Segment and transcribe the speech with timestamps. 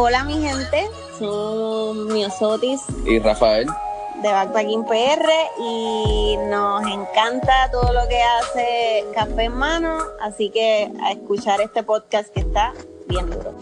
[0.00, 0.88] Hola mi gente,
[1.18, 3.66] son Miosotis y Rafael
[4.22, 5.28] de Backpacking PR
[5.58, 11.82] y nos encanta todo lo que hace Café en Mano, así que a escuchar este
[11.82, 12.74] podcast que está
[13.08, 13.52] bien duro.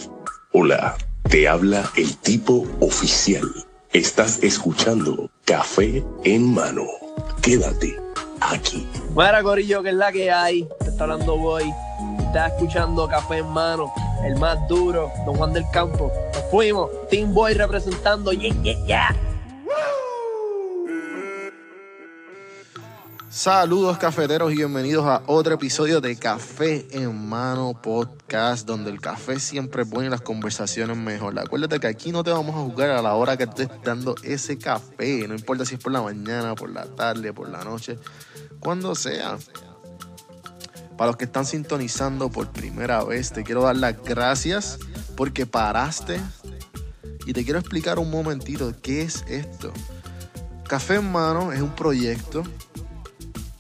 [0.53, 0.99] Hola,
[1.31, 3.51] te habla el tipo oficial.
[3.95, 6.85] Estás escuchando Café en Mano.
[7.41, 7.99] Quédate
[8.43, 8.87] aquí.
[9.17, 10.69] Mira, Corillo, que es la que hay.
[10.81, 11.73] Te está hablando Boy.
[12.19, 13.91] Estás escuchando Café en Mano,
[14.25, 16.13] el más duro, Don Juan del Campo.
[16.35, 16.91] Nos fuimos.
[17.11, 18.33] Team Boy representando.
[18.33, 19.17] Yeah, yeah, yeah.
[23.37, 29.39] Saludos cafeteros y bienvenidos a otro episodio de Café en Mano Podcast, donde el café
[29.39, 31.39] siempre y las conversaciones mejor.
[31.39, 34.57] Acuérdate que aquí no te vamos a jugar a la hora que estés dando ese
[34.57, 37.99] café, no importa si es por la mañana, por la tarde, por la noche,
[38.59, 39.37] cuando sea.
[40.97, 44.79] Para los que están sintonizando por primera vez, te quiero dar las gracias
[45.17, 46.21] porque paraste
[47.27, 49.73] y te quiero explicar un momentito qué es esto.
[50.69, 52.43] Café en Mano es un proyecto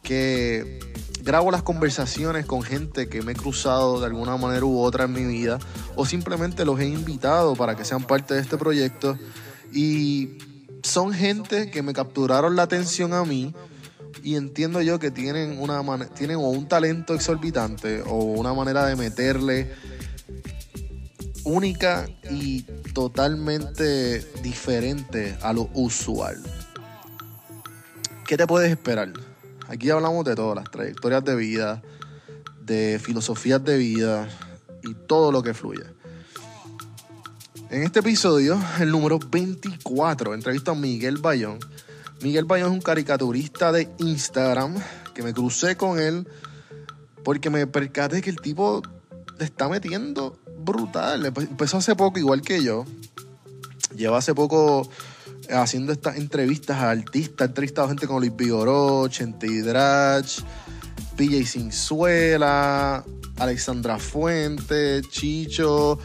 [0.02, 0.80] que
[1.22, 5.12] grabo las conversaciones con gente que me he cruzado de alguna manera u otra en
[5.12, 5.58] mi vida
[5.96, 9.18] o simplemente los he invitado para que sean parte de este proyecto
[9.72, 10.38] y
[10.84, 13.52] son gente que me capturaron la atención a mí
[14.22, 18.96] y entiendo yo que tienen una tienen o un talento exorbitante o una manera de
[18.96, 19.72] meterle
[21.44, 26.42] única y totalmente diferente a lo usual.
[28.26, 29.12] ¿Qué te puedes esperar?
[29.68, 31.82] Aquí hablamos de todo, las trayectorias de vida,
[32.60, 34.28] de filosofías de vida
[34.82, 35.84] y todo lo que fluye.
[37.70, 41.58] En este episodio, el número 24, entrevisto a Miguel Bayón.
[42.22, 44.74] Miguel Bayón es un caricaturista de Instagram
[45.14, 46.26] que me crucé con él
[47.24, 48.82] porque me percaté que el tipo
[49.38, 51.26] le está metiendo brutal.
[51.26, 52.84] Empezó hace poco, igual que yo.
[53.96, 54.88] Lleva hace poco
[55.50, 57.48] haciendo estas entrevistas a artistas.
[57.48, 60.40] Entrevistado gente como Luis Vigoró, Chente Drach,
[61.16, 63.04] PJ Sinzuela,
[63.38, 65.98] Alexandra Fuente, Chicho,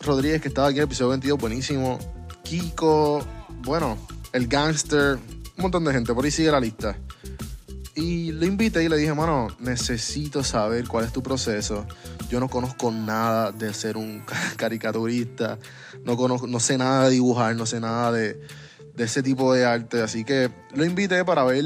[0.00, 1.98] Rodríguez, que estaba aquí en el episodio 22, buenísimo.
[2.42, 3.24] Kiko,
[3.62, 3.98] bueno,
[4.32, 5.18] el gangster,
[5.56, 6.14] un montón de gente.
[6.14, 6.96] Por ahí sigue la lista.
[7.94, 11.84] Y le invité y le dije, mano, necesito saber cuál es tu proceso.
[12.30, 14.22] Yo no conozco nada de ser un
[14.56, 15.58] caricaturista,
[16.04, 18.40] no, conozco, no sé nada de dibujar, no sé nada de,
[18.96, 20.00] ese tipo de arte.
[20.00, 21.64] Así que lo invité para ver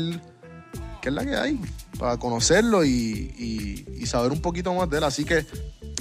[1.03, 1.61] qué es la que hay,
[1.99, 5.05] para conocerlo y, y saber un poquito más de él.
[5.05, 5.45] Así que,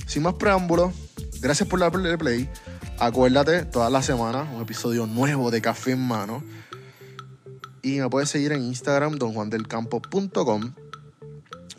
[0.08, 0.94] sin más preámbulos,
[1.42, 2.50] gracias por darle play.
[3.00, 6.44] Acuérdate, toda la semana, un episodio nuevo de Café en Mano.
[7.82, 10.74] Y me puedes seguir en Instagram, donjuandelcampo.com.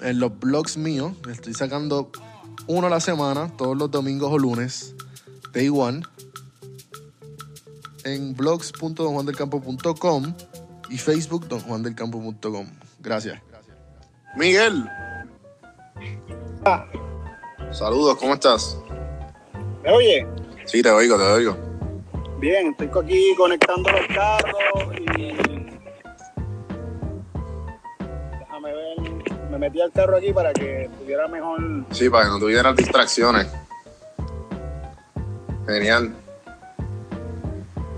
[0.01, 2.11] En los blogs míos, estoy sacando
[2.67, 4.95] uno a la semana, todos los domingos o lunes,
[5.53, 6.03] day one.
[8.05, 10.35] En blogs.donjuandelcampo.com
[10.91, 12.67] y Facebook, donjuandelcampo.com.
[13.01, 13.41] Gracias.
[14.37, 14.85] Miguel.
[17.71, 18.77] Saludos, ¿cómo estás?
[19.83, 20.42] ¿Me oye?
[20.73, 21.55] Sí, te oigo, te oigo.
[22.39, 25.35] Bien, estoy aquí conectando los carros y
[29.51, 31.61] me metí al carro aquí para que tuviera mejor.
[31.91, 33.49] Sí, para que no tuvieran distracciones.
[35.67, 36.15] Genial.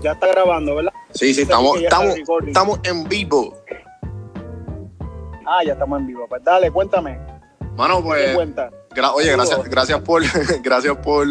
[0.01, 0.91] Ya está grabando, ¿verdad?
[1.13, 2.15] Sí, sí, estamos, estamos,
[2.45, 3.57] estamos en vivo.
[5.45, 6.27] Ah, ya estamos en vivo.
[6.27, 7.17] Pues dale, cuéntame.
[7.77, 8.35] Mano, pues.
[9.13, 10.23] Oye, gracias, gracias por,
[10.61, 11.27] gracias por,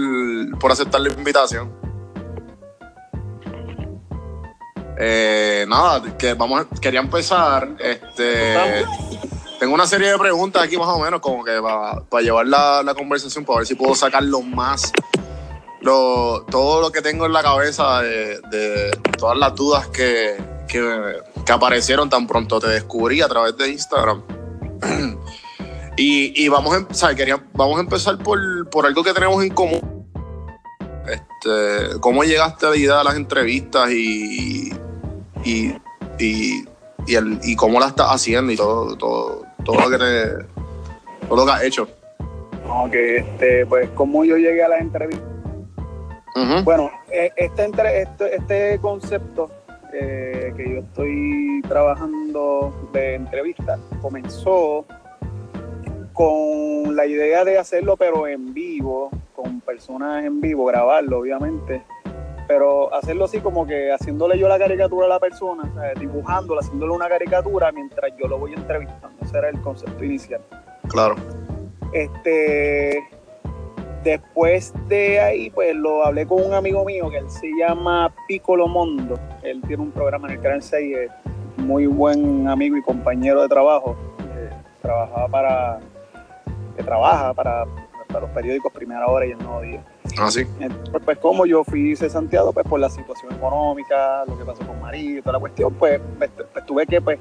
[0.59, 1.85] por aceptar la invitación.
[4.97, 7.69] Eh, nada, que vamos, quería empezar.
[7.81, 8.85] Este,
[9.59, 11.61] tengo una serie de preguntas aquí más o menos, como que
[12.09, 14.93] para llevar la, conversación, para ver si puedo sacar lo más,
[15.81, 20.37] lo, todo lo que tengo en la cabeza de, todas las dudas que,
[21.49, 24.23] aparecieron tan pronto te descubrí a través de Instagram.
[25.97, 28.39] y, vamos, a, quería, vamos a empezar por,
[28.87, 30.07] algo que tenemos en común.
[31.07, 34.73] Este, ¿Cómo llegaste a la idea de las entrevistas y,
[35.45, 35.75] y,
[36.19, 40.45] y, cómo la estás haciendo y todo, todo, todo lo que te,
[41.29, 41.89] todo lo que has hecho.
[42.69, 45.29] Ok, este, pues como yo llegué a las entrevistas.
[46.65, 47.71] Bueno, e, este,
[48.03, 49.51] este, este concepto
[49.93, 54.85] eh, que yo estoy trabajando de entrevista comenzó
[56.15, 61.83] con la idea de hacerlo pero en vivo, con personas en vivo, grabarlo obviamente,
[62.49, 65.71] pero hacerlo así como que haciéndole yo la caricatura a la persona,
[66.01, 69.17] dibujándola, haciéndole una caricatura mientras yo lo voy entrevistando.
[69.23, 70.41] Ese era el concepto inicial.
[70.89, 71.17] Claro.
[71.93, 73.05] Este,
[74.05, 78.69] Después de ahí, pues lo hablé con un amigo mío que él se llama Piccolo
[78.69, 79.19] Mondo.
[79.43, 81.11] Él tiene un programa en el Canal 6, es
[81.57, 83.97] muy buen amigo y compañero de trabajo.
[84.37, 84.51] Eh,
[84.83, 85.81] trabajaba para,
[86.75, 89.85] que trabaja para, los periódicos Primera Hora y El Nuevo Día.
[90.19, 90.43] Ah, sí.
[90.61, 94.81] Entonces, pues como yo fui cesanteado pues por la situación económica, lo que pasó con
[94.81, 97.19] María y toda la cuestión, pues, pues, pues tuve que pues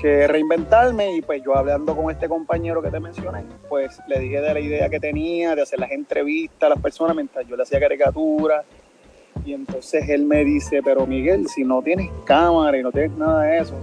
[0.00, 4.40] que reinventarme y pues yo hablando con este compañero que te mencioné, pues le dije
[4.40, 7.62] de la idea que tenía de hacer las entrevistas a las personas mientras yo le
[7.62, 8.64] hacía caricaturas
[9.44, 13.42] y entonces él me dice, pero Miguel, si no tienes cámara y no tienes nada
[13.42, 13.74] de eso,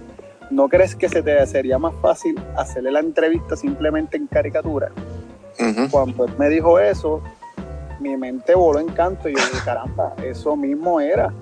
[0.49, 4.91] ¿no crees que se te sería más fácil hacerle la entrevista simplemente en caricatura?
[5.89, 7.21] Cuando él me dijo eso,
[7.99, 11.33] mi mente voló en canto y yo dije, caramba, eso mismo era.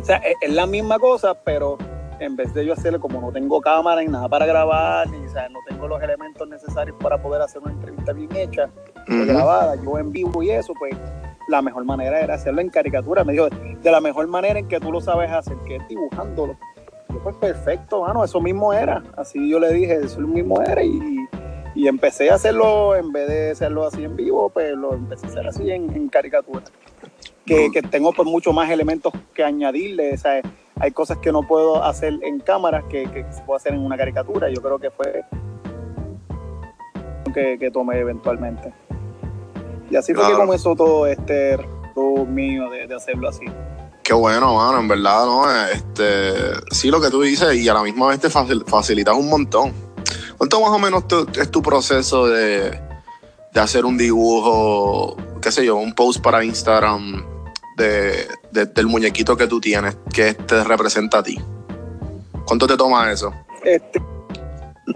[0.00, 1.76] O sea, es la misma cosa, pero
[2.20, 5.60] en vez de yo hacerle como no tengo cámara ni nada para grabar, ni no
[5.68, 8.68] tengo los elementos necesarios para poder hacer una entrevista bien hecha,
[9.06, 10.94] grabada, yo en vivo y eso, pues
[11.48, 13.24] la mejor manera era hacerlo en caricatura.
[13.24, 16.56] Me dijo, de la mejor manera en que tú lo sabes hacer, que es dibujándolo.
[17.22, 19.02] Pues perfecto, mano, eso mismo era.
[19.16, 20.82] Así yo le dije, eso mismo era.
[20.82, 25.28] Y, empecé a hacerlo, en vez de hacerlo así en vivo, pues lo empecé a
[25.30, 26.64] hacer así en, caricatura.
[27.46, 30.12] Que, que, tengo pues mucho más elementos que añadirle.
[30.12, 30.42] O sea,
[30.80, 34.50] hay cosas que no puedo hacer en cámara que, se puede hacer en una caricatura.
[34.50, 35.24] Yo creo que fue
[37.32, 38.72] que, que tomé eventualmente.
[39.90, 41.58] Y así fue que comenzó todo este
[41.94, 43.46] todo mío de, hacerlo así.
[44.08, 45.44] Qué bueno, mano, en verdad, ¿no?
[45.66, 46.32] Este,
[46.70, 49.70] sí, lo que tú dices, y a la misma vez te facilitas un montón.
[50.38, 51.04] ¿Cuánto más o menos
[51.38, 52.70] es tu proceso de,
[53.52, 57.22] de hacer un dibujo, qué sé yo, un post para Instagram
[57.76, 61.38] de, del muñequito que tú tienes, que te representa a ti?
[62.46, 63.30] ¿Cuánto te toma eso?
[63.62, 64.00] Este,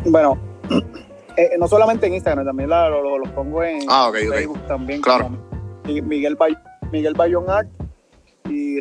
[0.07, 0.39] bueno,
[1.37, 5.03] eh, no solamente en Instagram, también lo, lo, pongo en ah, Facebook también.
[5.03, 5.29] Claro.
[5.85, 6.39] Miguel,
[6.91, 7.69] Miguel Bayón Art.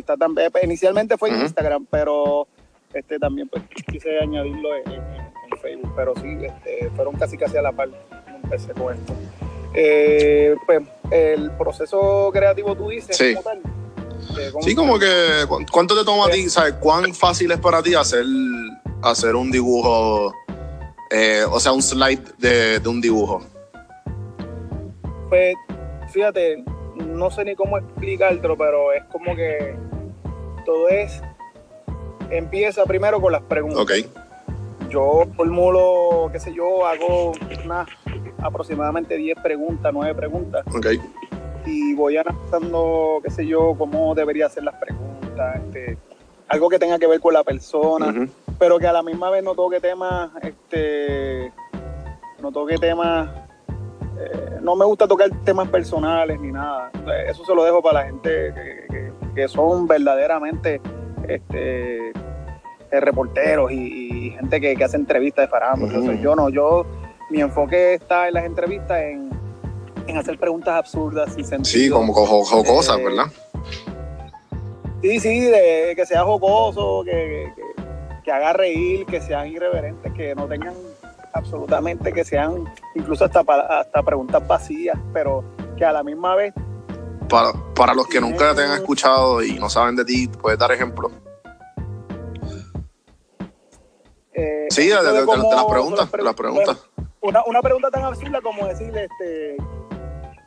[0.02, 2.46] Está también, pues, inicialmente fue en Instagram, pero
[2.92, 5.22] este también pues quise añadirlo en,
[5.60, 5.92] Facebook.
[5.94, 7.88] Pero sí, este, fueron casi casi a la par
[8.42, 9.14] empecé con esto.
[9.74, 13.34] Eh, pues el proceso creativo tú dices sí.
[13.34, 13.62] como tal.
[14.62, 16.48] sí, como que ¿cuánto te toma a ti?
[16.48, 18.24] ¿Sabes cuán fácil es para ti hacer,
[19.02, 20.34] hacer un dibujo
[21.14, 23.42] eh, o sea, un slide de, un dibujo?
[25.28, 25.54] Pues,
[26.10, 26.64] fíjate,
[26.96, 29.76] no sé ni cómo explicártelo, pero es como que
[30.64, 31.22] todo es.
[32.30, 33.82] Empieza primero con las preguntas.
[33.82, 33.92] Ok.
[34.88, 37.32] Yo formulo, qué sé yo, hago
[37.64, 37.88] unas
[38.38, 40.64] aproximadamente 10 preguntas, 9 preguntas.
[40.74, 40.86] Ok.
[41.64, 45.96] Y voy analizando, qué sé yo, cómo debería hacer las preguntas, este,
[46.48, 48.12] algo que tenga que ver con la persona
[48.62, 51.50] pero que a la misma vez no toque temas, este,
[52.40, 53.28] no toque temas,
[54.24, 56.90] eh, no me gusta tocar temas personales ni nada.
[57.26, 58.54] Eso se lo dejo para la gente
[59.34, 60.80] que, son verdaderamente
[61.26, 66.14] este, eh, reporteros y, gente que, hace entrevistas de farándula.
[66.20, 66.86] yo no, yo,
[67.30, 69.30] mi enfoque está en las entrevistas en,
[70.16, 71.64] hacer preguntas absurdas y sentido.
[71.64, 73.24] Sí, como jocosas, eh, ¿verdad?
[75.00, 77.50] Sí, sí, de que sea jocoso, que,
[78.22, 80.74] que haga reír, que sean irreverentes, que no tengan
[81.32, 85.44] absolutamente, que sean incluso hasta, hasta preguntas vacías, pero
[85.76, 86.54] que a la misma vez...
[87.28, 90.70] Para, para los que nunca te han escuchado y no saben de ti, ¿puedes dar
[90.72, 91.10] ejemplo?
[94.34, 95.04] Eh, sí, de, las
[95.66, 96.08] preguntas.
[96.22, 96.90] Las preguntas.
[97.20, 99.56] una, una, pregunta tan absurda como decirle, este,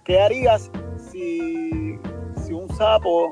[0.04, 0.70] ¿qué harías
[1.12, 1.98] si,
[2.46, 3.32] si un sapo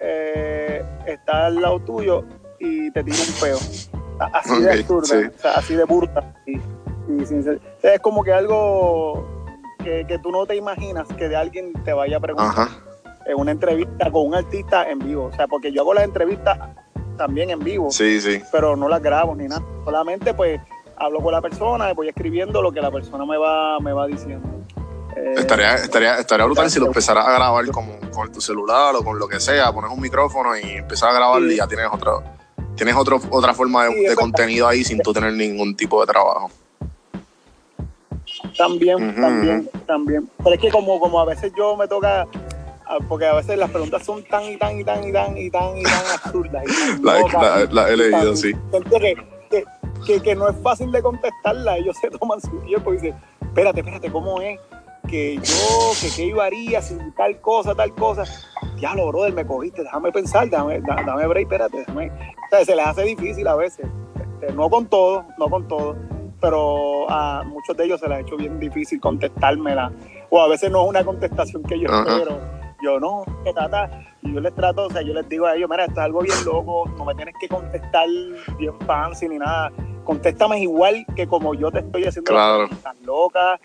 [0.00, 2.24] eh, está al lado tuyo
[2.60, 3.58] y te tira un peo.
[4.32, 6.34] Así de absurda, así de burda.
[7.08, 7.22] Y,
[7.82, 9.26] es como que algo
[9.82, 12.68] que, que, tú no te imaginas que de alguien te vaya a preguntar
[13.26, 15.24] en una entrevista con un artista en vivo.
[15.24, 16.58] O sea, porque yo hago las entrevistas
[17.16, 18.40] también en vivo, sí, sí.
[18.52, 19.62] pero no las grabo ni nada.
[19.84, 20.60] Solamente pues
[20.96, 24.06] hablo con la persona, y voy escribiendo lo que la persona me va, me va
[24.06, 24.48] diciendo.
[25.16, 29.04] Eh, estaría, estaría, estaría brutal si lo empezaras a grabar como con tu celular o
[29.04, 32.22] con lo que sea, pones un micrófono y empiezas a grabar y ya tienes otro,
[32.74, 36.50] tienes otro, otra forma de, contenido ahí sin tú tener ningún tipo de trabajo.
[38.58, 40.28] También, también, también.
[40.38, 42.26] Pero es que como, como a veces yo me toca,
[43.08, 45.78] porque a veces las preguntas son tan y tan y tan y tan y tan
[45.78, 46.64] y tan absurdas.
[47.70, 48.52] la, he leído, sí.
[49.50, 49.64] Que,
[50.06, 53.80] que, que, no es fácil de contestarla, ellos se toman su tiempo y dicen, espérate,
[53.80, 54.58] espérate, ¿cómo es?
[55.08, 58.24] que yo, que qué iba haría sin tal cosa, tal cosa.
[58.78, 62.10] Ya lo, brother, me cogiste, déjame pensar, dame, dame break, espérate, déjame.
[62.10, 63.86] O sea, se les hace difícil a veces.
[64.20, 65.96] Este, no con todo, no con todo,
[66.40, 69.92] pero a muchos de ellos se les ha hecho bien difícil contestármela.
[70.30, 72.40] o a veces no es una contestación que yo espero.
[72.80, 73.90] Yo no, que trata,
[74.22, 76.20] y yo les trato, o sea, yo les digo a ellos, mira, esto es algo
[76.20, 78.06] bien loco, no me tienes que contestar
[78.56, 79.72] bien fancy ni nada,
[80.04, 82.68] contéstame igual que como yo te estoy haciendo claro.
[82.84, 83.58] tan loca,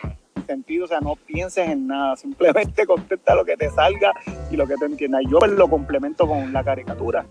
[0.47, 4.13] sentido, o sea, no pienses en nada, simplemente contesta lo que te salga
[4.51, 5.21] y lo que te entienda.
[5.21, 7.25] Y yo pues, lo complemento con la caricatura.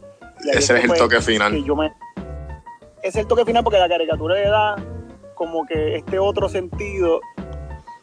[0.52, 1.64] Ese es el toque final.
[1.64, 1.92] Yo me,
[3.02, 4.76] es el toque final porque la caricatura le da
[5.42, 7.20] como que este otro sentido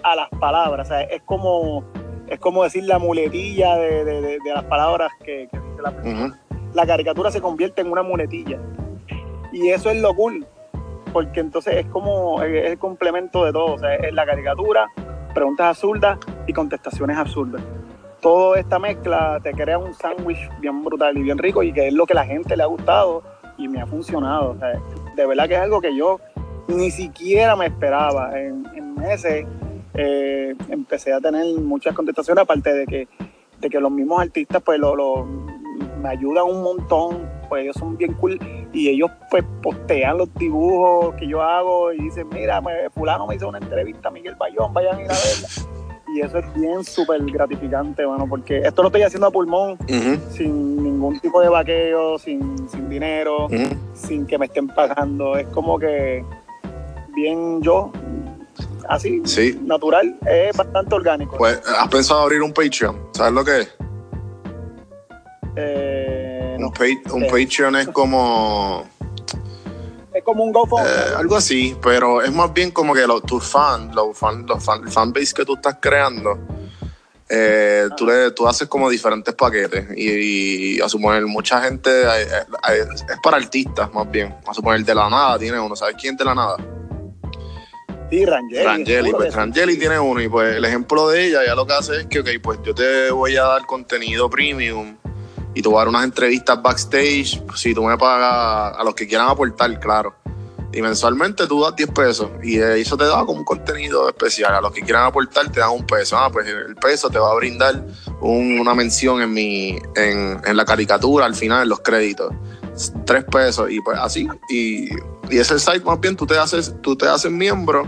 [0.04, 1.86] a las palabras, o sea, es como,
[2.28, 6.40] es como decir la muletilla de, las palabras que, dice la persona.
[6.74, 8.60] La caricatura se convierte en una muletilla.
[9.54, 10.46] Y eso es lo cool,
[11.14, 13.76] porque entonces es como es el complemento de todo.
[13.76, 14.90] O sea, es la caricatura,
[15.34, 17.62] preguntas absurdas y contestaciones absurdas.
[18.20, 21.94] Toda esta mezcla te crea un sándwich bien brutal y bien rico y que es
[21.94, 23.24] lo que a la gente le ha gustado
[23.58, 24.50] y me ha funcionado.
[24.50, 24.74] O sea,
[25.16, 26.20] de verdad que es algo que yo
[26.70, 28.40] ni siquiera me esperaba.
[28.40, 28.64] En,
[28.96, 29.46] meses
[29.94, 33.08] eh, empecé a tener muchas contestaciones, aparte de que,
[33.60, 35.26] de que los mismos artistas pues lo,
[36.02, 38.38] me ayudan un montón, pues ellos son bien cool
[38.74, 43.36] y ellos pues postean los dibujos que yo hago y dicen, mira, pues, fulano me
[43.36, 45.80] hizo una entrevista a Miguel Bayón, vayan a ir a verla.
[46.14, 49.78] Y eso es bien súper gratificante, bueno, porque esto lo estoy haciendo a pulmón,
[50.32, 53.48] sin ningún tipo de vaqueo, sin, sin dinero,
[53.94, 55.38] sin que me estén pagando.
[55.38, 56.26] Es como que
[57.20, 57.92] bien yo,
[58.88, 59.22] así,
[59.64, 61.38] natural, es bastante orgánico.
[61.38, 63.10] Pues, ¿has pensado abrir un Patreon?
[63.14, 63.76] ¿Sabes lo que es?
[65.56, 68.86] Eh, un, un Patreon es como
[70.14, 70.88] es como un GoFundMe.
[70.88, 74.64] Eh, algo así, pero es más bien como que los, tus fans, los fan, los
[74.64, 76.38] fan, fanbase que tú estás creando,
[77.30, 83.38] eh, tú, le, tú haces como diferentes paquetes y, a suponer mucha gente es para
[83.38, 84.36] artistas más bien.
[84.48, 85.76] A suponer de la nada tiene uno.
[85.76, 86.58] ¿Sabes quién de la nada?
[88.10, 88.64] Sí, Rangeli.
[88.64, 92.02] Rangeli, pues Rangeli tiene uno y pues el ejemplo de ella ya lo que hace
[92.02, 94.98] es que, ok, pues yo te voy a dar contenido premium
[95.54, 99.08] y tú vas a dar unas entrevistas backstage, si tú me pagas a los que
[99.08, 100.16] quieran aportar, claro.
[100.72, 104.54] Y mensualmente tú das 10 pesos y eso te da como un contenido especial.
[104.54, 106.16] A los que quieran aportar te dan un peso.
[106.16, 107.84] Ah, pues el peso te va a brindar
[108.22, 112.32] una mención en, mi, en, en, la caricatura al final, en los créditos.
[113.06, 114.28] Tres pesos y pues así.
[114.50, 114.90] Y,
[115.30, 117.88] y ese site más bien tú te haces, tú te haces miembro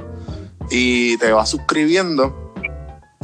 [0.70, 2.52] y te vas suscribiendo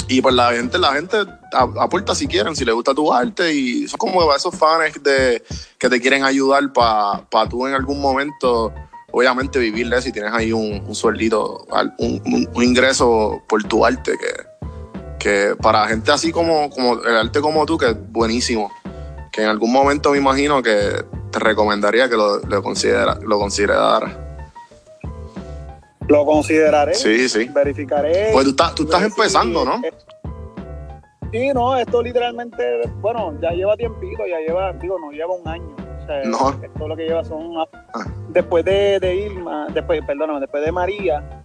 [0.10, 1.18] y pues la gente, la gente
[1.52, 5.44] aporta si quieren, si les gusta tu arte y son como esos fans de,
[5.78, 8.74] que te quieren ayudar para pa tú en algún momento,
[9.12, 14.14] obviamente vivir de eso y tienes ahí un, un sueldito, un, ingreso por tu arte
[14.18, 14.34] que,
[15.20, 18.72] que para gente así como, como el arte como tú, que es buenísimo,
[19.34, 24.28] que en algún momento me imagino que te recomendaría que lo, lo, considera, lo consideraras.
[26.08, 26.94] Lo consideraré.
[26.94, 27.50] Sí, sí.
[27.54, 28.30] Verificaré.
[28.32, 29.82] Pues tú, estás, tú estás empezando, ¿no?
[31.32, 32.64] Sí, no, esto literalmente,
[33.02, 35.76] bueno, ya lleva tiempito, ya lleva, digo, no lleva un año.
[36.02, 36.64] O sea, no.
[36.64, 37.58] Esto lo que lleva son.
[37.58, 38.06] Ah.
[38.30, 41.44] Después de, de, Irma, después, perdóname, después de María,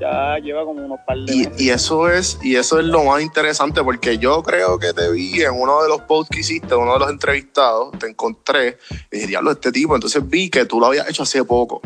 [0.00, 3.20] ya lleva como unos par de y, y, eso es y eso es lo más
[3.20, 6.94] interesante porque yo creo que te vi en uno de los posts que hiciste uno
[6.94, 8.78] de los entrevistados te encontré
[9.10, 11.82] y dije diablo este tipo entonces vi que tú lo habías hecho hace poco.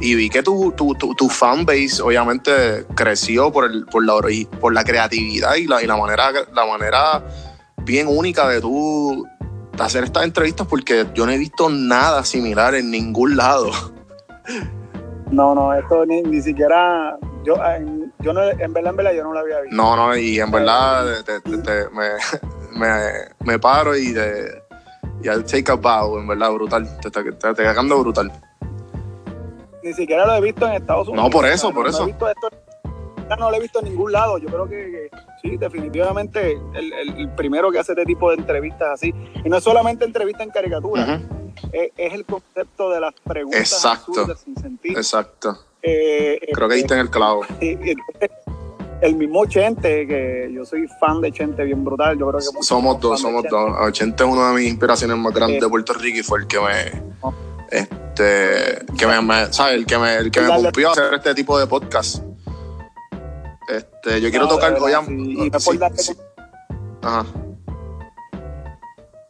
[0.00, 4.14] Y vi que tu, tu, tu, fanbase obviamente creció por, el, por, la,
[4.60, 7.24] por la creatividad y la, y la, manera, la manera
[7.78, 9.26] bien única de tú
[9.76, 13.72] hacer estas entrevistas porque yo no he visto nada similar en ningún lado.
[15.32, 19.24] No, no, esto ni, ni siquiera, yo, en, yo no, en verdad, en verdad, yo
[19.24, 19.76] no lo había visto.
[19.76, 21.04] No, no, y en verdad
[21.44, 22.08] me,
[22.78, 22.88] me,
[23.44, 24.62] me, paro y te,
[25.22, 28.32] y I'll take a bow, en verdad, brutal, te está, te, te cagando brutal
[29.88, 31.24] ni siquiera lo he visto en Estados Unidos.
[31.24, 32.06] No, por eso, por eso.
[33.38, 34.38] no lo he visto en ningún lado.
[34.38, 35.10] Yo creo que,
[35.42, 39.14] sí, definitivamente el, primero que hace este tipo de entrevistas así.
[39.44, 41.20] Y no es solamente entrevista en caricatura,
[41.72, 44.36] es, el concepto de las preguntas Exacto.
[44.36, 44.98] sin sentido.
[44.98, 45.58] Exacto.
[45.82, 47.42] Eh, creo que está en el clavo.
[49.00, 53.00] el mismo Chente, que yo soy fan de Chente bien brutal, yo creo que somos
[53.00, 53.92] dos, somos dos.
[53.92, 56.58] Chente es una de mis inspiraciones más grandes de Puerto Rico y fue el que
[56.60, 57.02] me,
[57.70, 59.76] este, que me, ¿sabes?
[59.76, 62.24] El que me, el que me a hacer este tipo de podcast.
[63.68, 65.50] Este, yo quiero tocar, oye, y,
[67.02, 67.26] Ajá.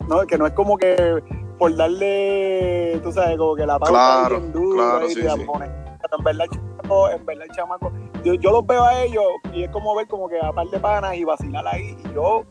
[0.08, 1.22] No, que no es como que
[1.58, 5.87] por darle, tú sabes, como que la pauta claro, bien dura claro, y sí, te
[6.16, 7.92] En verdad, chamaco, en verdad, el chamaco,
[8.24, 10.78] yo, yo, los veo a ellos y es como ver como que a par de
[10.78, 11.96] panas y vacilar ahí.
[12.04, 12.44] Y yo,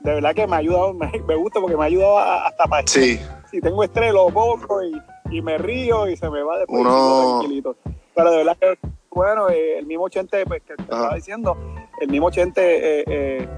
[0.00, 2.86] de verdad que me ha ayudado, me, me gusta porque me ha ayudado hasta para
[2.86, 3.20] sí.
[3.50, 4.92] Si tengo estrés, lo pongo y
[5.30, 7.38] y me río y se me va después Uno...
[7.38, 7.76] tranquilito.
[8.14, 8.78] Pero de verdad que,
[9.10, 11.56] bueno, eh, el mismo Chente pues, que te estaba diciendo,
[12.00, 13.48] el mismo Chente eh,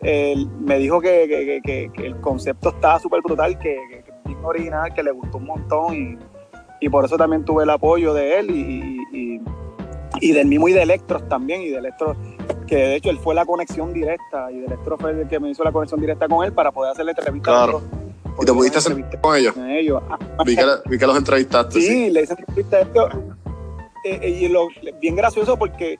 [0.00, 1.60] eh, me dijo que,
[1.96, 6.18] el concepto estaba súper brutal, que, que, original, que le gustó un montón y,
[6.88, 9.40] por eso también tuve el apoyo de él y,
[10.20, 12.16] y, del mismo y de Electros también, y de Electros,
[12.66, 15.50] que de hecho él fue la conexión directa y de Electros fue el que me
[15.50, 17.50] hizo la conexión directa con él para poder hacerle entrevista.
[17.50, 17.82] Claro.
[18.40, 19.52] ¿Y te pudiste hacer con ellos?
[19.54, 20.02] Con ellos.
[20.44, 21.80] Vi, que, los entrevistaste.
[21.80, 23.08] Sí, le hice entrevista a ellos.
[24.04, 24.68] Eh, eh, y lo,
[25.00, 25.98] bien gracioso porque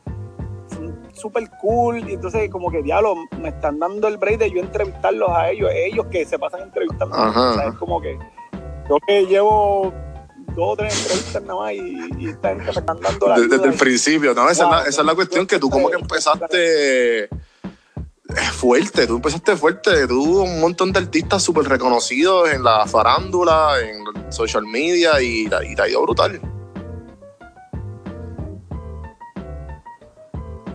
[1.19, 5.31] súper cool y entonces como que diablo me están dando el break de yo entrevistarlos
[5.31, 7.15] a ellos, ellos que se pasan entrevistando.
[7.67, 8.19] es como que
[8.89, 9.93] yo que llevo
[10.55, 12.59] dos o tres entrevistas nada más y, y están
[13.01, 14.49] dando la Desde, el principio, ¿no?
[14.49, 17.29] Esa, es la, cuestión que tú como que empezaste
[18.53, 24.33] fuerte, tú empezaste fuerte, tú un montón de artistas súper reconocidos en la farándula, en
[24.33, 26.41] social media y, y te ha ido brutal.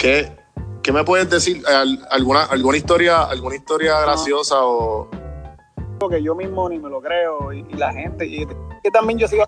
[0.03, 1.63] ¿Qué, me puedes decir?
[2.10, 5.23] ¿Alguna, alguna historia, alguna historia graciosa o...?
[6.10, 9.45] Que yo mismo ni me lo creo y, la gente, y que también yo sigo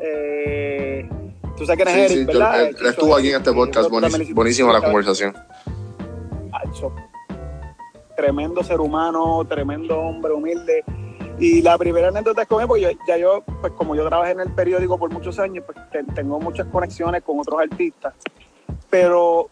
[0.00, 1.08] eh,
[1.56, 2.66] tú sabes quién es Eric, ¿verdad?
[2.66, 5.34] Él, estuvo aquí en este podcast, buenísima la conversación.
[8.16, 10.84] Tremendo ser humano, tremendo hombre humilde.
[11.38, 14.40] Y la primera anécdota es con él, porque ya yo, pues como yo trabajé en
[14.40, 15.78] el periódico por muchos años, pues
[16.14, 18.14] tengo muchas conexiones con otros artistas.
[18.90, 19.48] Pero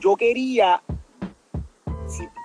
[0.00, 0.82] yo quería,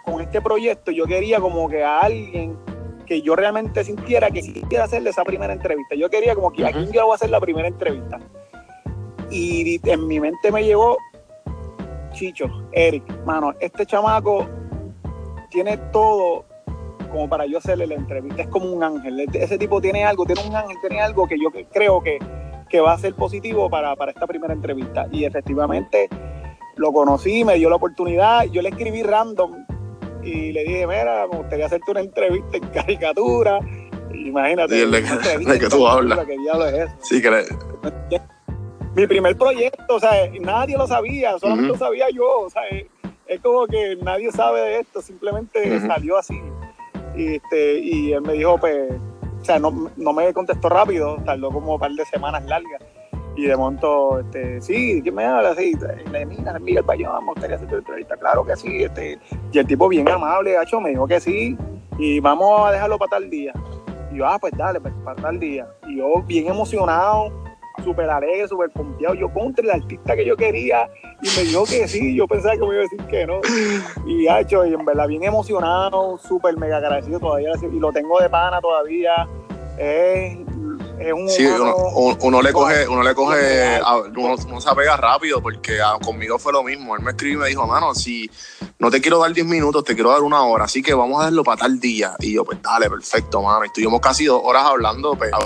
[0.03, 2.57] con este proyecto, yo quería como que a alguien
[3.05, 5.95] que yo realmente sintiera que quisiera hacerle esa primera entrevista.
[5.95, 8.19] Yo quería como que a quién yo voy a hacer la primera entrevista.
[9.29, 10.97] Y en mi mente me llegó
[12.13, 14.47] Chicho, Eric, mano, este chamaco
[15.49, 16.45] tiene todo
[17.11, 18.43] como para yo hacerle la entrevista.
[18.43, 19.27] Es como un ángel.
[19.33, 22.19] Ese tipo tiene algo, tiene un ángel, tiene algo que yo creo que,
[22.79, 25.07] va a ser positivo para, esta primera entrevista.
[25.11, 26.09] Y efectivamente
[26.75, 28.45] lo conocí, me dio la oportunidad.
[28.45, 29.65] Yo le escribí random
[30.23, 33.59] y le dije, mira, me gustaría hacerte una entrevista en caricatura.
[34.13, 34.77] Imagínate.
[34.77, 36.25] Y de, que tú hablas.
[36.25, 36.95] ¿Qué diablo es eso?
[37.01, 37.45] Sí, que
[38.95, 43.39] Mi primer proyecto, o sea, nadie lo sabía, solamente lo sabía yo, o sea, es,
[43.41, 46.39] como que nadie sabe de esto, simplemente salió así.
[47.15, 48.91] Y, este, y él me dijo, pues,
[49.43, 52.81] o sea, no, me contestó rápido, tardó como un par de semanas largas.
[53.35, 55.55] Y de momento, este, sí, ¿quién me habla?
[55.55, 55.75] Sí,
[56.11, 58.15] le mira, Miguel Bayón, me gustaría hacer tu entrevista.
[58.17, 58.83] Claro que sí.
[58.83, 59.17] Este,
[59.51, 61.57] y el tipo bien amable, hecho, me dijo que sí.
[61.97, 63.53] Y vamos a dejarlo para tal día.
[64.11, 65.67] Y yo, ah, pues dale, pues para tal día.
[65.87, 67.31] Y yo bien emocionado,
[67.83, 69.15] súper alegre, súper confiado.
[69.15, 70.87] Yo contra el artista que yo quería
[71.21, 72.15] y me dijo que sí.
[72.15, 73.39] Yo pensaba que me iba a decir que no.
[74.05, 77.51] Y hecho, y en verdad, bien emocionado, súper mega agradecido todavía.
[77.61, 79.27] Y lo tengo de pana todavía.
[79.77, 80.37] Es,
[81.13, 81.29] un.
[81.29, 83.79] Sí, uno, le coge, uno le coge,
[84.15, 86.95] uno, se apega rápido porque ah, conmigo fue lo mismo.
[86.95, 88.29] Él me escribió y me dijo, mano, si
[88.79, 91.25] no te quiero dar 10 minutos, te quiero dar una hora, así que vamos a
[91.25, 92.15] darlo para tal día.
[92.19, 93.63] Y yo, pues dale, perfecto, mano.
[93.63, 95.37] Estuvimos casi dos horas hablando, pero.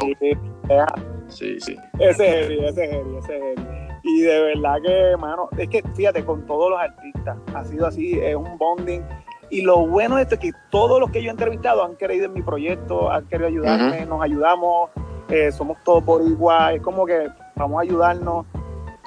[1.30, 1.78] Sí, sí.
[2.00, 3.60] Ese es ese es ese es
[4.04, 8.20] Y de verdad que, mano, es que fíjate, con todos los artistas ha sido así,
[8.20, 9.02] es un bonding.
[9.50, 12.26] Y lo bueno de esto es que todos los que yo he entrevistado han querido
[12.26, 14.90] en mi proyecto, han querido ayudarme, nos ayudamos,
[15.30, 18.46] eh, somos todos por igual, es como que vamos a ayudarnos.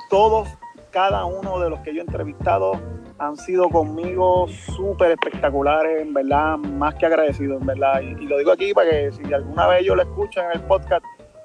[0.09, 0.49] Todos,
[0.91, 2.73] cada uno de los que yo he entrevistado
[3.19, 8.01] han sido conmigo súper espectaculares, en verdad, más que agradecidos, en verdad.
[8.01, 10.61] Y, y, lo digo aquí para que si alguna vez yo lo escucho en el
[10.63, 11.05] podcast,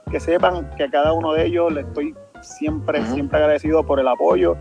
[0.10, 4.08] que sepan que a cada uno de ellos le estoy siempre, siempre agradecido por el
[4.08, 4.56] apoyo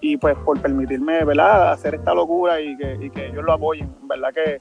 [0.00, 3.94] y pues por permitirme, ¿verdad?, hacer esta locura y que, y que ellos lo apoyen.
[4.02, 4.60] verdad que,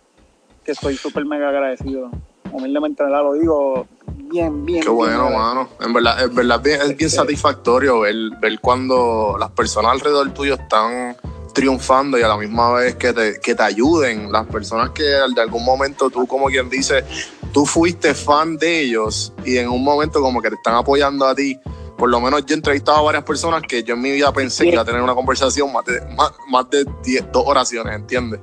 [0.64, 2.10] que estoy súper mega agradecido.
[2.52, 3.24] Humildemente, ¿verdad?
[3.24, 3.88] Lo digo
[4.30, 4.84] bien, bien.
[4.84, 5.70] Qué bueno, mano.
[5.80, 10.54] En verdad, es, verdad, es bien este satisfactorio ver, ver cuando las personas alrededor tuyo
[10.54, 11.18] están
[11.54, 14.32] triunfando y a la misma vez que te, que te ayuden.
[14.32, 17.04] Las personas que de algún momento tú, como quien dice,
[17.52, 21.36] tú fuiste fan de ellos y en un momento como que te están apoyando a
[21.36, 21.60] ti.
[21.98, 24.64] Por lo menos yo he entrevistado a varias personas que yo en mi vida pensé
[24.64, 26.86] que iba a tener una conversación más de, más, de
[27.34, 28.40] dos oraciones, ¿entiendes?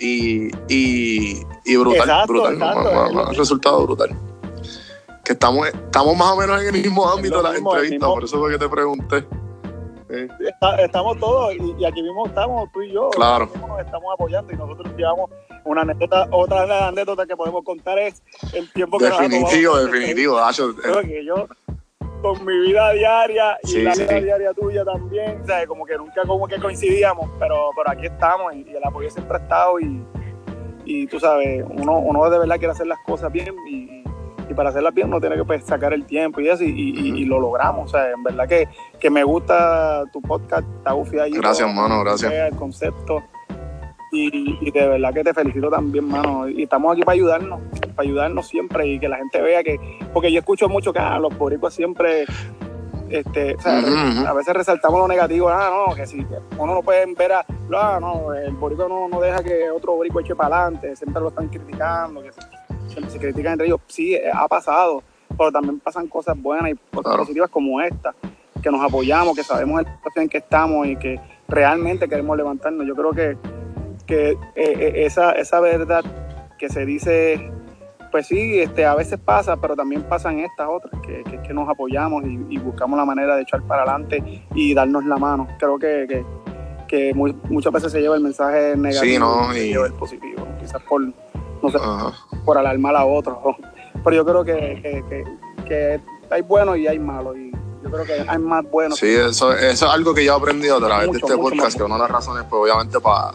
[0.00, 2.58] Y, y, y brutal, brutal.
[3.30, 4.31] el resultado brutal.
[5.24, 8.38] Que estamos, estamos más o menos en el mismo ámbito de las entrevistas, por eso
[8.38, 9.26] fue que te pregunté
[10.78, 13.10] estamos todos y, aquí mismo estamos tú y yo.
[13.10, 13.48] Claro.
[13.66, 15.30] Nos estamos apoyando y nosotros llevamos
[15.64, 20.40] una anécdota, otra anécdota que podemos contar es el tiempo que Definitivo, definitivo,
[20.82, 21.48] Creo que yo
[22.20, 25.66] con mi vida diaria y la vida diaria tuya también, ¿sabes?
[25.66, 29.40] como que nunca como que coincidíamos, pero, pero aquí estamos y, el apoyo siempre ha
[29.40, 30.04] estado y,
[30.84, 34.02] y tú sabes, uno, uno de verdad quiere hacer las cosas bien y,
[34.48, 37.40] y para hacerlas bien uno tiene que pues, sacar el tiempo y eso, y, lo
[37.40, 37.86] logramos.
[37.86, 41.16] O sea, en verdad que, que me gusta tu podcast, Taufi.
[41.16, 42.32] Gracias, hermano, gracias.
[42.32, 43.22] El concepto.
[44.14, 46.46] Y, de verdad que te felicito también, mano.
[46.46, 47.60] Y estamos aquí para ayudarnos,
[47.96, 49.80] para ayudarnos siempre y que la gente vea que,
[50.12, 52.26] porque yo escucho mucho que ah, los boricuas siempre,
[53.08, 53.78] este, o sea,
[54.28, 56.26] a veces resaltamos lo negativo, ah, no, que si
[56.58, 60.20] uno no puede ver a, ah, no, el boricua no, no deja que otro boricua
[60.20, 62.32] eche para adelante, siempre lo están criticando, que
[62.92, 63.80] siempre se critican entre ellos.
[63.86, 65.02] Sí, ha pasado,
[65.36, 68.14] pero también pasan cosas buenas y cosas positivas como esta,
[68.62, 72.86] que nos apoyamos, que sabemos el situación en que estamos y que realmente queremos levantarnos.
[72.86, 73.36] Yo creo que
[74.06, 76.04] que eh, eh, esa, esa verdad
[76.58, 77.50] que se dice,
[78.10, 82.24] pues sí, este, a veces pasa, pero también pasan estas otras, que, que, nos apoyamos
[82.24, 85.48] y, buscamos la manera de echar para adelante y darnos la mano.
[85.58, 86.24] Creo que,
[86.88, 91.02] que, muchas veces se lleva el mensaje negativo y el positivo, quizás por,
[91.62, 91.78] no sé,
[92.44, 93.38] por alarmar a otros.
[94.04, 95.24] Pero yo creo que,
[95.68, 97.36] que, hay buenos y hay malos.
[97.36, 98.98] Y, yo creo que hay más buenos.
[98.98, 101.82] Sí, eso, eso es algo que yo he aprendido a través de este podcast, que
[101.82, 103.34] una de las razones, pues obviamente para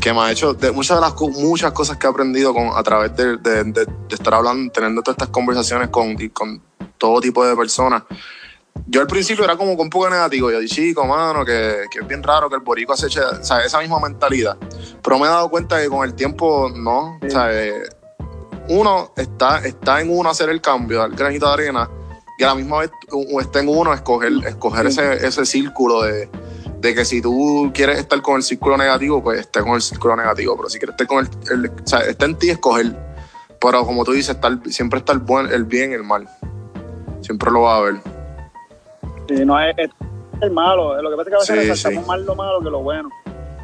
[0.00, 2.82] que me ha hecho de muchas de las muchas cosas que he aprendido con, a
[2.82, 6.60] través de, de, estar hablando, teniendo todas estas conversaciones con, con
[6.98, 8.02] todo tipo de personas.
[8.86, 10.50] Yo al principio era como un poco negativo.
[10.50, 13.42] Yo dije, chico, mano, que, que, es bien raro que el borico se eche o
[13.42, 14.56] sea, esa misma mentalidad.
[15.02, 17.18] Pero me he dado cuenta que con el tiempo, no.
[17.22, 17.84] O sea, eh,
[18.68, 21.90] uno está, está en uno hacer el cambio, dar granito de arena,
[22.38, 22.90] y a la misma vez
[23.40, 26.28] está en uno escoger, escoger ese, ese círculo de,
[26.80, 30.16] de que si tú quieres estar con el círculo negativo, pues esté con el círculo
[30.16, 32.96] negativo, pero si quieres estar con el, o sea, está en ti escoger,
[33.60, 36.28] pero como tú dices, estar, siempre está el, buen, el bien y el mal,
[37.20, 38.21] siempre lo va a ver.
[39.36, 39.76] Sí, no es,
[40.50, 43.08] malo, lo que pasa es que a veces resaltamos más lo malo que lo bueno,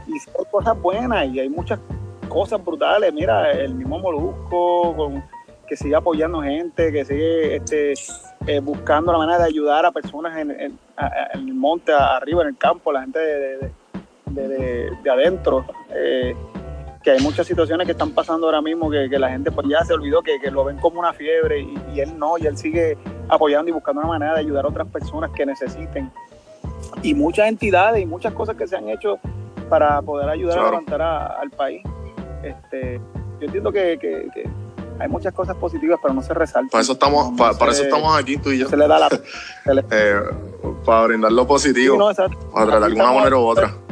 [0.06, 1.80] y son cosas buenas y hay muchas
[2.28, 5.24] cosas brutales, mira, el mismo Molusco, con,
[5.66, 7.94] que sigue apoyando gente, que sigue este,
[8.46, 12.92] eh, buscando la manera de ayudar a personas en, el monte, arriba, en el campo,
[12.92, 13.72] la gente de,
[14.26, 15.66] de, adentro.
[15.90, 16.34] Eh,
[17.08, 19.94] que hay muchas situaciones que están pasando ahora mismo que, la gente pues ya se
[19.94, 22.98] olvidó que, lo ven como una fiebre y, él no, y él sigue
[23.30, 26.12] apoyando y buscando una manera de ayudar a otras personas que necesiten.
[27.02, 29.18] Y muchas entidades y muchas cosas que se han hecho
[29.70, 31.82] para poder ayudar a levantar al país.
[32.42, 33.00] Este,
[33.40, 33.98] yo entiendo que,
[35.00, 36.68] hay muchas cosas positivas, pero no se resaltan.
[36.68, 38.68] Para eso estamos, para, eso estamos aquí tú y yo.
[38.68, 39.08] Se le da la...
[39.90, 40.20] Eh,
[40.84, 41.96] para brindar lo positivo.
[42.52, 43.87] para de alguna manera u otra.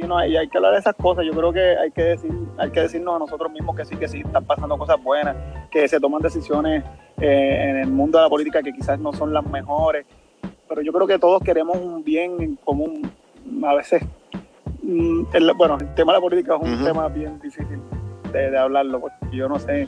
[0.00, 1.24] Sí, no, y hay que hablar de esas cosas.
[1.26, 4.08] Yo creo que hay que decir, hay que decirnos a nosotros mismos que sí, que
[4.08, 5.36] sí, están pasando cosas buenas,
[5.70, 6.84] que se toman decisiones
[7.20, 10.06] eh, en el mundo de la política que quizás no son las mejores.
[10.68, 13.10] Pero yo creo que todos queremos un bien en común.
[13.64, 14.02] A veces,
[14.82, 15.24] mm,
[15.56, 17.80] bueno, el tema de la política es un tema bien difícil
[18.32, 19.86] de, hablarlo, porque yo no sé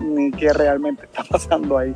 [0.00, 1.94] ni qué realmente está pasando ahí.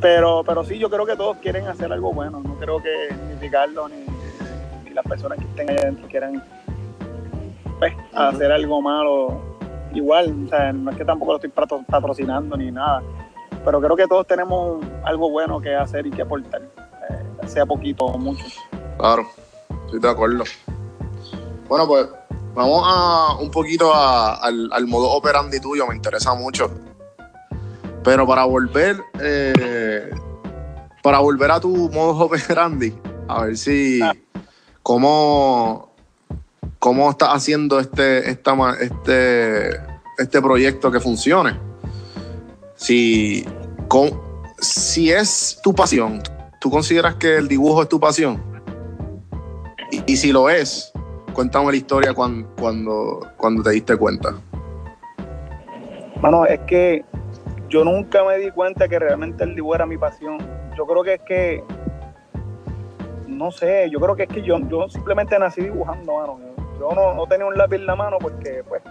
[0.00, 2.40] Pero, pero sí, yo creo que todos quieren hacer algo bueno.
[2.40, 4.04] No creo que ni Ricardo ni,
[4.94, 6.40] las personas que estén ahí adentro quieran
[7.92, 9.40] pues, hacer algo malo.
[9.92, 11.50] Igual, o sea, no es que tampoco lo estoy
[11.86, 13.02] patrocinando ni nada.
[13.64, 18.04] Pero creo que todos tenemos algo bueno que hacer y que aportar, eh, sea poquito
[18.04, 18.44] o mucho.
[18.98, 19.26] Claro,
[19.86, 20.44] estoy de acuerdo.
[21.68, 22.08] Bueno, pues
[22.54, 26.70] Vamos a un poquito al, modo operandi tuyo, me interesa mucho.
[28.04, 30.10] Pero para volver, eh,
[31.02, 32.94] para volver a tu modo operandi,
[33.26, 33.98] a ver si
[34.84, 35.93] cómo,
[36.84, 39.70] cómo estás haciendo este, este,
[40.18, 41.58] este proyecto que funcione.
[42.74, 43.42] Si,
[44.58, 46.22] si es tu pasión,
[46.60, 48.52] ¿tú consideras que el dibujo es tu pasión?
[50.06, 50.92] y si lo es,
[51.32, 54.34] Cuéntame la historia cuando, cuando, cuando te diste cuenta.
[56.20, 57.04] Bueno, es que
[57.68, 60.38] yo nunca me di cuenta que realmente el dibujo era mi pasión.
[60.76, 61.64] Yo creo que es que,
[63.26, 66.53] no sé, yo creo que es que yo, yo simplemente nací dibujando, mano.
[66.78, 68.82] Yo no, tenía un lápiz en la mano porque, pues,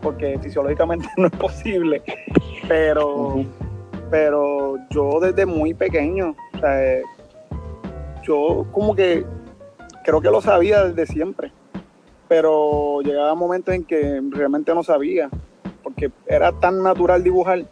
[0.00, 2.02] porque fisiológicamente no es posible.
[2.68, 3.44] Pero,
[4.10, 7.00] pero yo desde muy pequeño, o sea,
[8.22, 9.24] yo como que
[10.04, 11.52] creo que lo sabía desde siempre
[12.28, 15.28] pero llegaba momentos en que realmente no sabía,
[15.82, 17.64] porque era tan natural dibujar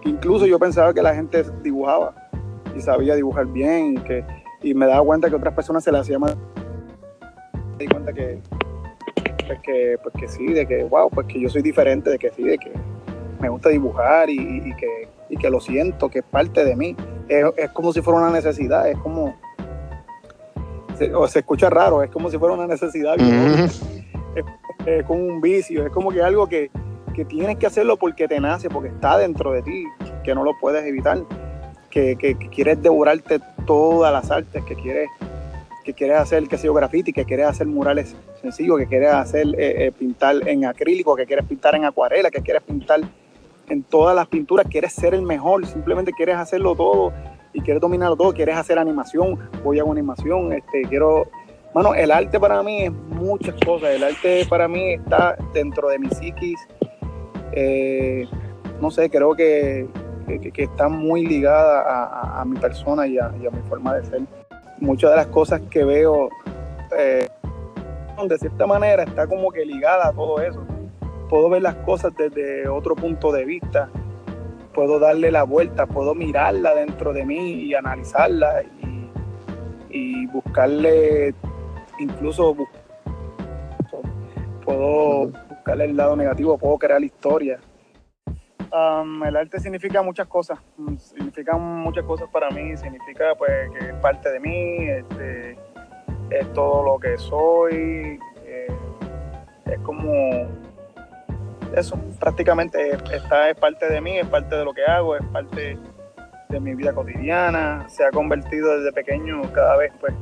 [0.00, 2.14] que incluso yo pensaba que la gente dibujaba
[2.76, 4.24] y sabía dibujar bien y, que,
[4.62, 6.36] y me daba cuenta que otras personas se le hacía más.
[7.72, 8.40] Me di cuenta que,
[9.46, 12.30] pues que, pues que sí, de que, wow, pues que yo soy diferente, de que
[12.30, 12.72] sí, de que
[13.40, 16.96] me gusta dibujar y, que, y que lo siento, que es parte de mí.
[17.28, 19.34] Es, es como si fuera una necesidad, es como
[20.96, 23.16] se, o se escucha raro, es como si fuera una necesidad
[24.86, 26.70] es, como un vicio, es como que algo que,
[27.14, 29.84] que tienes que hacerlo porque te nace, porque está dentro de ti,
[30.22, 31.18] que no lo puedes evitar,
[31.90, 32.16] que,
[32.50, 35.08] quieres devorarte todas las artes, que quieres,
[35.86, 39.46] que quieres hacer, que sé yo, graffiti, que quieres hacer murales sencillos, que quieres hacer
[39.56, 43.00] eh, eh, pintar en acrílico, que quieres pintar en acuarela, que quieres pintar
[43.68, 47.12] en todas las pinturas, quieres ser el mejor, simplemente quieres hacerlo todo
[47.52, 51.26] y quieres dominarlo todo, quieres hacer animación, voy a hacer animación, este, quiero
[51.76, 53.90] Mano, el arte para mí es muchas cosas.
[53.90, 56.58] El arte para mí está dentro de mi psiquis.
[57.52, 58.26] Eh,
[58.80, 59.86] no sé, creo que,
[60.56, 64.22] está muy ligada a, mi persona y a, mi forma de ser.
[64.80, 66.28] Muchas de las cosas que veo,
[66.98, 67.28] eh,
[68.28, 70.64] de cierta manera, está como que ligada a todo eso.
[71.28, 73.88] Puedo ver las cosas desde otro punto de vista.
[74.74, 79.10] Puedo darle la vuelta, puedo mirarla dentro de mí y analizarla y,
[79.88, 81.34] y buscarle
[81.98, 82.54] incluso
[84.64, 87.58] puedo buscarle el lado negativo, puedo crear historia.
[88.76, 90.58] Um, el arte significa muchas cosas,
[90.98, 95.56] significa muchas cosas para mí, significa pues que es parte de mí, este,
[96.28, 98.66] es todo lo que soy, eh,
[99.64, 100.12] es como
[101.74, 105.78] eso, prácticamente está, es parte de mí, es parte de lo que hago, es parte
[106.50, 110.12] de mi vida cotidiana, se ha convertido desde pequeño cada vez pues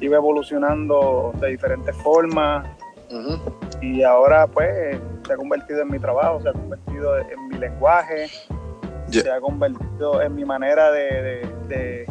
[0.00, 2.68] iba evolucionando de diferentes formas
[3.80, 8.28] y ahora pues se ha convertido en mi trabajo, se ha convertido en mi lenguaje,
[9.10, 12.06] se ha convertido en mi manera de,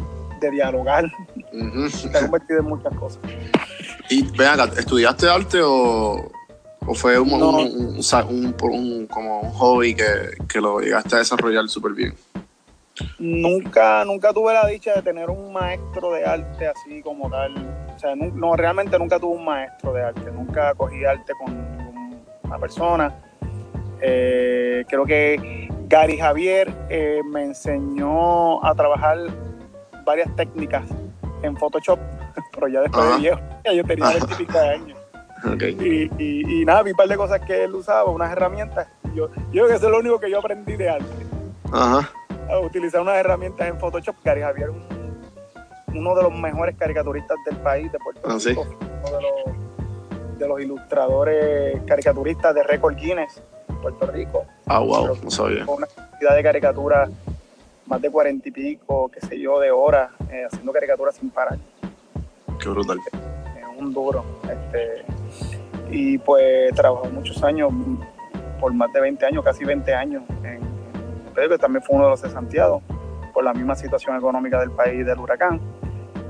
[0.52, 1.10] dialogar,
[1.90, 3.20] se ha convertido en muchas cosas.
[4.10, 6.30] Y ven ¿estudiaste arte o,
[6.94, 7.30] fue un,
[9.06, 10.04] como un hobby que,
[10.46, 12.14] que lo llegaste a desarrollar súper bien?
[13.18, 17.52] Nunca, nunca tuve la dicha de tener un maestro de arte así como tal.
[17.94, 20.30] O sea, no, realmente nunca tuve un maestro de arte.
[20.30, 23.14] Nunca cogí arte con una persona.
[24.00, 29.18] Eh, creo que Gary Javier eh, me enseñó a trabajar
[30.04, 30.84] varias técnicas
[31.42, 31.98] en Photoshop,
[32.54, 33.40] pero ya después de viejo,
[33.74, 34.98] yo tenía 20 años.
[35.78, 38.88] Y, y, nada, vi un par de cosas que él usaba, unas herramientas.
[39.14, 41.26] Yo, yo creo que eso es lo único que yo aprendí de arte.
[41.70, 42.10] Ajá
[42.62, 44.16] utilizar unas herramientas en Photoshop.
[44.24, 44.70] Gary Javier
[45.94, 48.66] uno de los mejores caricaturistas del país, de Puerto ah, Rico,
[49.06, 49.18] uno
[50.38, 53.42] de los, ilustradores caricaturistas de Record Guinness,
[53.80, 54.44] Puerto Rico.
[54.66, 55.64] Ah, wow, no sabía.
[55.66, 57.10] Una cantidad de caricaturas,
[57.86, 61.58] más de cuarenta y pico, qué sé yo, de horas, eh, haciendo caricaturas sin parar.
[62.60, 62.98] Qué brutal.
[63.56, 64.24] Es un duro.
[64.42, 65.04] Este,
[65.90, 67.72] y pues trabajó muchos años,
[68.60, 70.73] por más de 20 años, casi 20 años, en
[71.34, 72.82] que también fue uno de los de Santiago,
[73.32, 75.60] por la misma situación económica del país del huracán.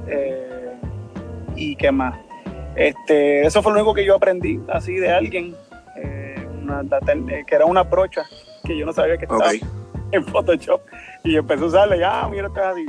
[0.07, 0.73] Eh,
[1.55, 2.19] ¿Y qué más?
[2.75, 5.55] Este, eso fue lo único que yo aprendí así de alguien,
[5.97, 8.25] eh, eh, que era una brocha
[8.65, 9.51] que yo no sabía que estaba
[10.11, 10.81] en Photoshop.
[11.23, 12.87] Y empecé a usarle, ya, mira, esto es así.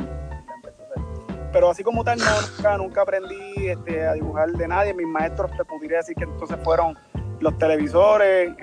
[1.52, 4.94] Pero así como tal, nunca, nunca aprendí este, a dibujar de nadie.
[4.94, 6.98] Mis maestros, te podría decir que entonces fueron
[7.40, 8.54] los televisores,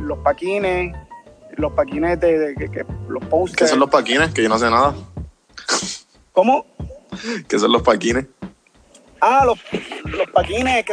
[0.00, 0.94] los paquines,
[1.56, 3.58] los paquines de, que, los posters.
[3.58, 4.32] ¿Qué son los paquines?
[4.32, 4.94] Que yo no sé nada.
[6.32, 6.66] ¿Cómo?
[7.48, 8.26] ¿Qué son los paquines?
[9.20, 9.58] Ah, los,
[10.04, 10.92] los paquines que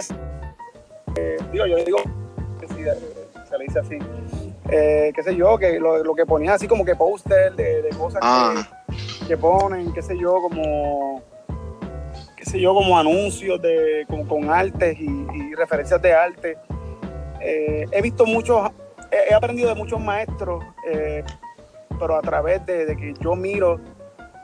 [1.15, 1.97] eh, digo, yo digo
[2.59, 3.99] que sí, eh, se le dice así.
[4.69, 8.21] Eh, qué sé yo, que lo, lo que ponían así como que póster de, cosas
[8.21, 8.83] que, ah.
[9.27, 11.21] que, ponen, qué sé yo, como
[12.37, 16.57] qué sé yo, como anuncios de, como, con artes y, referencias de arte.
[17.41, 18.71] he visto muchos
[19.29, 21.23] he, aprendido de muchos maestros, eh,
[21.99, 23.79] pero a través de, que yo miro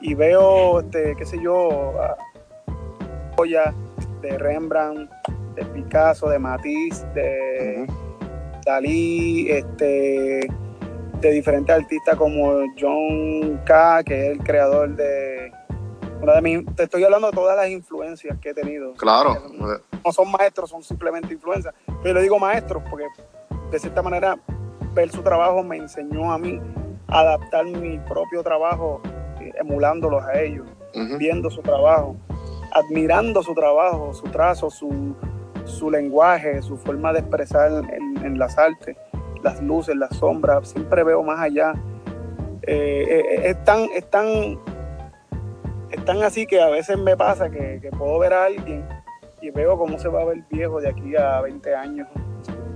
[0.01, 1.93] y veo, este, qué sé yo,
[3.35, 3.73] joyas
[4.21, 5.11] de Rembrandt,
[5.55, 7.87] de Picasso, de Matisse, de
[8.65, 10.47] Dalí, este,
[11.21, 15.51] de diferentes artistas como John K., que es el creador de
[16.21, 18.93] una de mis, te estoy hablando de todas las influencias que he tenido.
[18.93, 19.35] Claro.
[20.03, 21.73] No son maestros, son simplemente influencias.
[22.03, 23.05] Pero le digo maestros porque
[23.71, 24.37] de cierta manera
[24.93, 26.59] ver su trabajo me enseñó a mí
[27.07, 29.01] a adaptar mi propio trabajo,
[29.39, 30.67] eh, emulándolos a ellos,
[31.17, 32.15] viendo su trabajo,
[32.71, 35.15] admirando su trabajo, su trazo, su,
[35.91, 38.97] lenguaje, su forma de expresar en, las artes,
[39.43, 41.73] las luces, las sombras, siempre veo más allá.
[42.63, 44.59] Eh, eh, es, tan, es, tan,
[46.23, 48.85] así que a veces me pasa que, que puedo ver a alguien
[49.41, 52.07] y veo cómo se va a ver viejo de aquí a 20 años.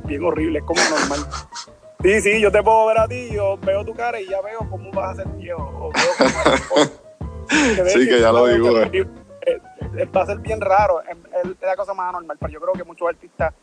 [0.05, 1.19] Bien horrible, es como normal.
[2.03, 4.59] Sí, sí, yo te puedo ver a ti, yo veo tu cara y ya veo
[4.69, 5.89] cómo vas a ser viejo.
[7.87, 8.81] sí, que ya lo digo.
[8.81, 9.07] Eh.
[9.45, 11.17] Eh, va a ser bien raro, es,
[11.61, 13.53] la cosa más anormal, pero yo creo que muchos artistas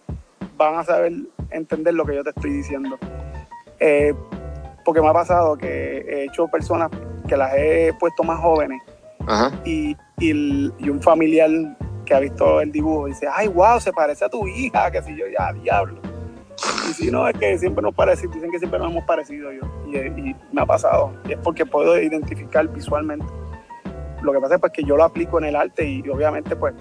[0.56, 1.12] van a saber
[1.50, 2.98] entender lo que yo te estoy diciendo.
[3.78, 4.14] Eh,
[4.84, 6.90] porque me ha pasado que he hecho personas
[7.28, 8.82] que las he puesto más jóvenes
[9.64, 11.50] Y, y, un familiar
[12.04, 15.14] que ha visto el dibujo dice, ay, wow, se parece a tu hija, que si
[15.16, 16.09] yo ya, diablo.
[16.88, 19.62] Y si no, es que siempre nos parece, dicen que siempre nos hemos parecido yo.
[19.86, 21.12] Y, me ha pasado.
[21.26, 23.26] Y es porque puedo identificar visualmente.
[24.22, 26.74] Lo que pasa es pues, que yo lo aplico en el arte y, obviamente pues,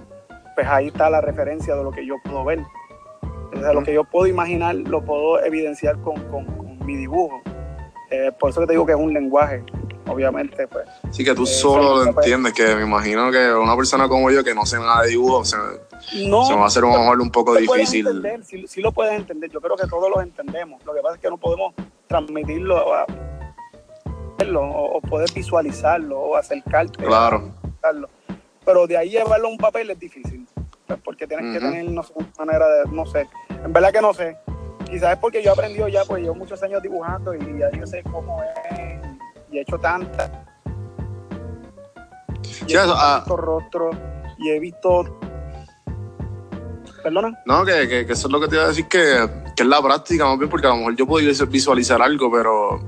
[0.55, 2.59] pues ahí está la referencia de lo que yo puedo ver.
[3.53, 7.41] O sea, lo que yo puedo imaginar lo puedo evidenciar con, con mi dibujo.
[8.11, 9.63] Eh, por eso que te digo que es un lenguaje,
[10.09, 10.85] obviamente, pues.
[11.11, 14.43] Sí, que tú eh, solo lo entiendes, que me imagino que una persona como yo
[14.43, 15.57] que no sé nada de dibujo, se,
[16.27, 18.07] no, se va a hacer un, mejor un poco difícil.
[18.07, 20.83] Entender, sí, lo puedes entender, yo creo que todos lo entendemos.
[20.85, 21.73] Lo que pasa es que no podemos
[22.07, 22.85] transmitirlo
[24.55, 27.03] o, poder visualizarlo o acercarte.
[27.03, 27.51] Claro.
[28.65, 30.47] Pero de ahí llevarlo a un papel es difícil,
[30.87, 34.01] pues, porque tienes que tener no sé, una manera de, no sé, en verdad que
[34.01, 34.37] no sé,
[34.89, 37.85] quizás es porque yo he aprendido ya, pues llevo muchos años dibujando y ya yo
[37.85, 38.88] sé cómo es
[39.51, 40.31] y he hecho tantas.
[42.67, 43.23] Y he visto ah.
[43.27, 43.95] rostros
[44.37, 45.19] y he visto.
[47.03, 47.39] ¿Perdona?
[47.45, 49.81] No, que, que, eso es lo que te iba a decir, que, que, es la
[49.81, 52.79] práctica más bien, porque a lo mejor yo puedo visualizar algo, pero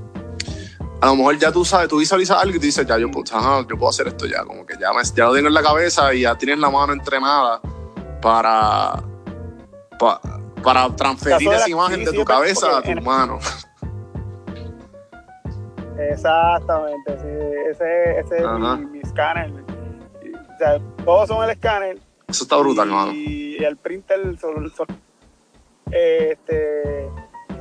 [1.00, 3.26] a lo mejor ya tú sabes, tú visualizas algo y tú dices, ya yo, puedo,
[3.62, 6.14] yo puedo hacer esto ya, como que ya, me, ya lo tengo en la cabeza
[6.14, 7.62] y ya tienes la mano entrenada
[8.22, 9.02] para,
[9.98, 10.20] para
[10.62, 13.40] para transferir esa imagen de tu cabeza a tu mano.
[16.10, 17.14] Exactamente,
[17.70, 18.46] ese, ese es
[18.90, 19.52] mi, escáner.
[19.52, 22.00] O sea, todos son el escáner.
[22.28, 23.12] Eso está brutal, hermano.
[23.14, 24.20] Y el printer,
[25.92, 27.10] este,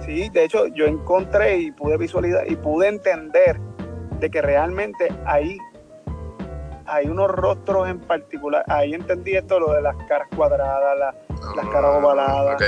[0.04, 3.58] sí, de hecho, yo encontré y pude visualizar y pude entender
[4.20, 5.58] de que realmente ahí
[6.86, 8.64] hay unos rostros en particular.
[8.68, 11.14] Ahí entendí esto, lo de las caras cuadradas, la,
[11.56, 12.62] las caras ovaladas.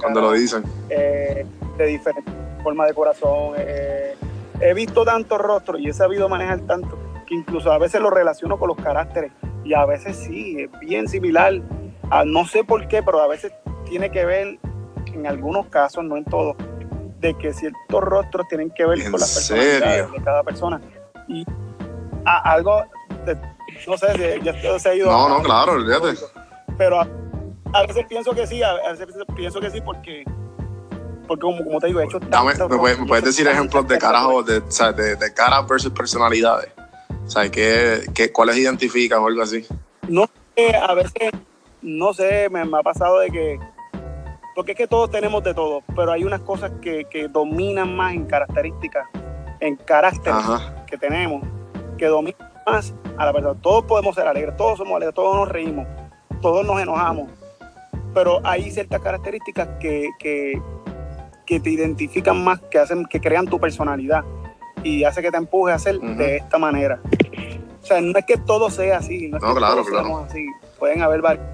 [0.00, 0.62] Cuando lo dicen.
[0.88, 1.46] Eh,
[1.76, 3.54] de diferentes formas de corazón.
[3.56, 4.14] Eh,
[4.64, 8.58] he visto tantos rostros y he sabido manejar tanto que incluso a veces lo relaciono
[8.58, 9.30] con los caracteres
[9.62, 11.60] y a veces sí, es bien similar.
[12.24, 13.52] no sé por qué, pero a veces
[13.86, 14.58] tiene que ver,
[15.06, 16.56] en algunos casos, no en todos,
[17.20, 20.80] de que ciertos rostros tienen que ver con las personalidades de cada persona.
[21.28, 21.44] Y
[22.24, 22.84] algo,
[23.86, 25.10] no sé, si ya se ha ido.
[25.10, 26.18] No, no, claro, olvídate.
[26.76, 30.24] Pero a veces pienso que sí, a veces pienso que sí porque
[31.26, 34.60] porque como, como te digo, he hecho Dame, ¿me, puedes, decir ejemplos de caras de,
[34.92, 36.70] de, de caras versus personalidades?
[37.26, 39.64] O sea, ¿qué, qué, ¿cuáles identificas o algo así?
[40.08, 41.32] No sé, a veces,
[41.80, 43.58] no sé, me, ha pasado de que,
[44.54, 48.12] porque es que todos tenemos de todo, pero hay unas cosas que, que dominan más
[48.12, 49.06] en características,
[49.60, 50.34] en carácter
[50.86, 51.42] que tenemos,
[51.96, 53.58] que dominan más a la persona.
[53.60, 55.86] Todos podemos ser alegres, todos somos alegres, todos nos reímos,
[56.42, 57.30] todos nos enojamos,
[58.12, 60.60] pero hay ciertas características que, que,
[61.44, 64.24] te identifican más, que hacen, que crean tu personalidad
[64.82, 67.00] y hace que te empuje a hacer de esta manera.
[67.82, 70.46] O sea, no es que todo sea así, no es que claro, todos así,
[70.78, 71.46] pueden haber varios.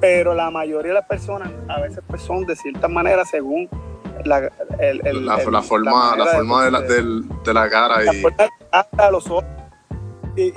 [0.00, 3.68] Pero la mayoría de las personas a veces pues, son de cierta manera según
[4.24, 8.04] la, la, forma, la, forma de, la, de, la cara.
[8.04, 8.22] y...
[8.70, 9.44] hasta los ojos.
[10.36, 10.52] y,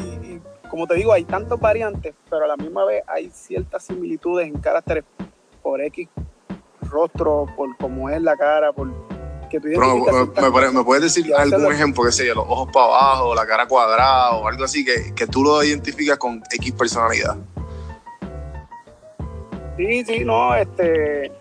[0.69, 4.59] como te digo, hay tantas variantes, pero a la misma vez hay ciertas similitudes en
[4.59, 5.03] caracteres
[5.61, 6.09] por X
[6.93, 8.89] rostro, por cómo es la cara, por
[9.49, 13.67] que tú me, puedes decir algún ejemplo, que sea, los ojos para abajo, la cara
[13.67, 17.37] cuadrada o algo así, que, que tú lo identificas con X personalidad?
[19.77, 21.31] Sí, sí, no, este,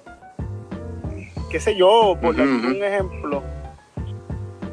[1.51, 3.43] qué sé yo, por un ejemplo,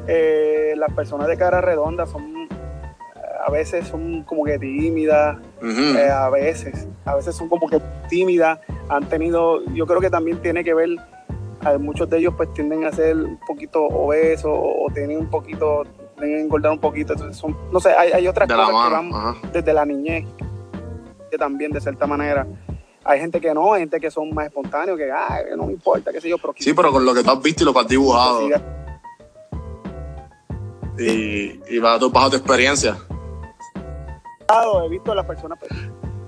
[0.06, 2.39] eh, las personas de cara redonda son
[3.44, 8.58] a veces son como que tímidas, eh, a veces, a veces son como que tímidas,
[8.88, 10.90] han tenido, yo creo que también tiene que ver,
[11.78, 15.84] muchos de ellos pues tienden a ser un poquito obesos o, tienen un poquito,
[16.18, 19.72] tienen a engordar un poquito, entonces son, no sé, hay, otras cosas que van desde
[19.72, 20.26] la niñez,
[21.30, 22.46] que también de cierta manera.
[23.02, 25.08] Hay gente que no, hay gente que son más espontáneos, que
[25.56, 26.52] no me importa, qué sé yo, pero...
[26.58, 28.46] Sí, pero con lo que tú has visto y lo que has dibujado.
[30.98, 32.98] y, y va tu, bajo tu experiencia
[34.84, 35.58] he visto a las personas.
[35.58, 35.72] Pues,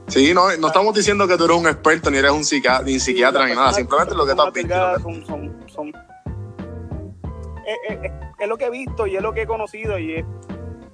[0.09, 2.99] sí, no, no estamos diciendo que tú eres un experto, ni eres un psiquiatra, ni
[2.99, 4.75] psiquiatra, ni nada, simplemente lo que tú has visto.
[8.41, 10.25] es, lo que he visto y es lo que he conocido y es,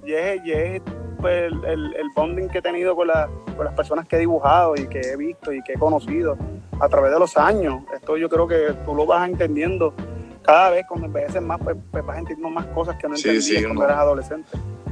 [0.05, 0.13] y
[0.51, 0.81] es,
[1.19, 4.75] pues, el, el, bonding que he tenido con, la, con las personas que he dibujado
[4.75, 6.37] y que he visto y que he conocido
[6.79, 7.83] a través de los años.
[7.93, 9.93] Esto yo creo que tú lo vas entendiendo
[10.41, 13.83] cada vez cuando envejeces más, pues, pues vas entendiendo más cosas que no entendías cuando
[13.83, 14.49] eras adolescente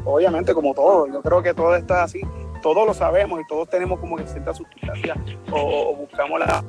[0.08, 2.22] obviamente como todo, yo creo que todo está así,
[2.62, 5.16] todos lo sabemos y todos tenemos como que cierta sustancia
[5.52, 6.64] o, buscamos la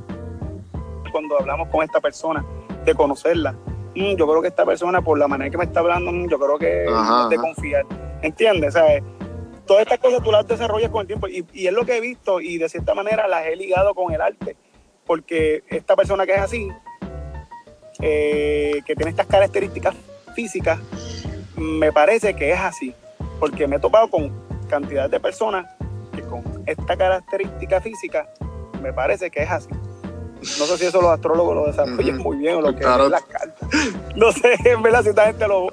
[1.12, 2.44] cuando hablamos con esta persona,
[2.84, 3.52] de conocerla.
[3.94, 6.38] mm, yo creo que esta persona, por la manera que me está hablando, mm, yo
[6.38, 7.86] creo que es de confiar.
[8.20, 8.74] ¿Entiendes?
[8.74, 9.02] O sea,
[9.66, 12.00] todas estas cosas tú las desarrollas con el tiempo y, y es lo que he
[12.00, 14.56] visto y de cierta manera las he ligado con el arte,
[15.06, 16.68] porque esta persona que es así,
[18.00, 19.94] eh, que tiene estas características
[20.34, 20.78] físicas,
[21.56, 22.94] me parece que es así,
[23.38, 24.32] porque me he topado con
[24.68, 25.66] cantidad de personas
[26.14, 28.28] que con esta característica física
[28.82, 29.70] me parece que es así.
[29.70, 33.24] No sé si eso los astrólogos lo desarrollan muy bien o lo que es las
[33.24, 33.68] cartas.
[34.14, 35.68] No sé, en verdad, si esta gente lo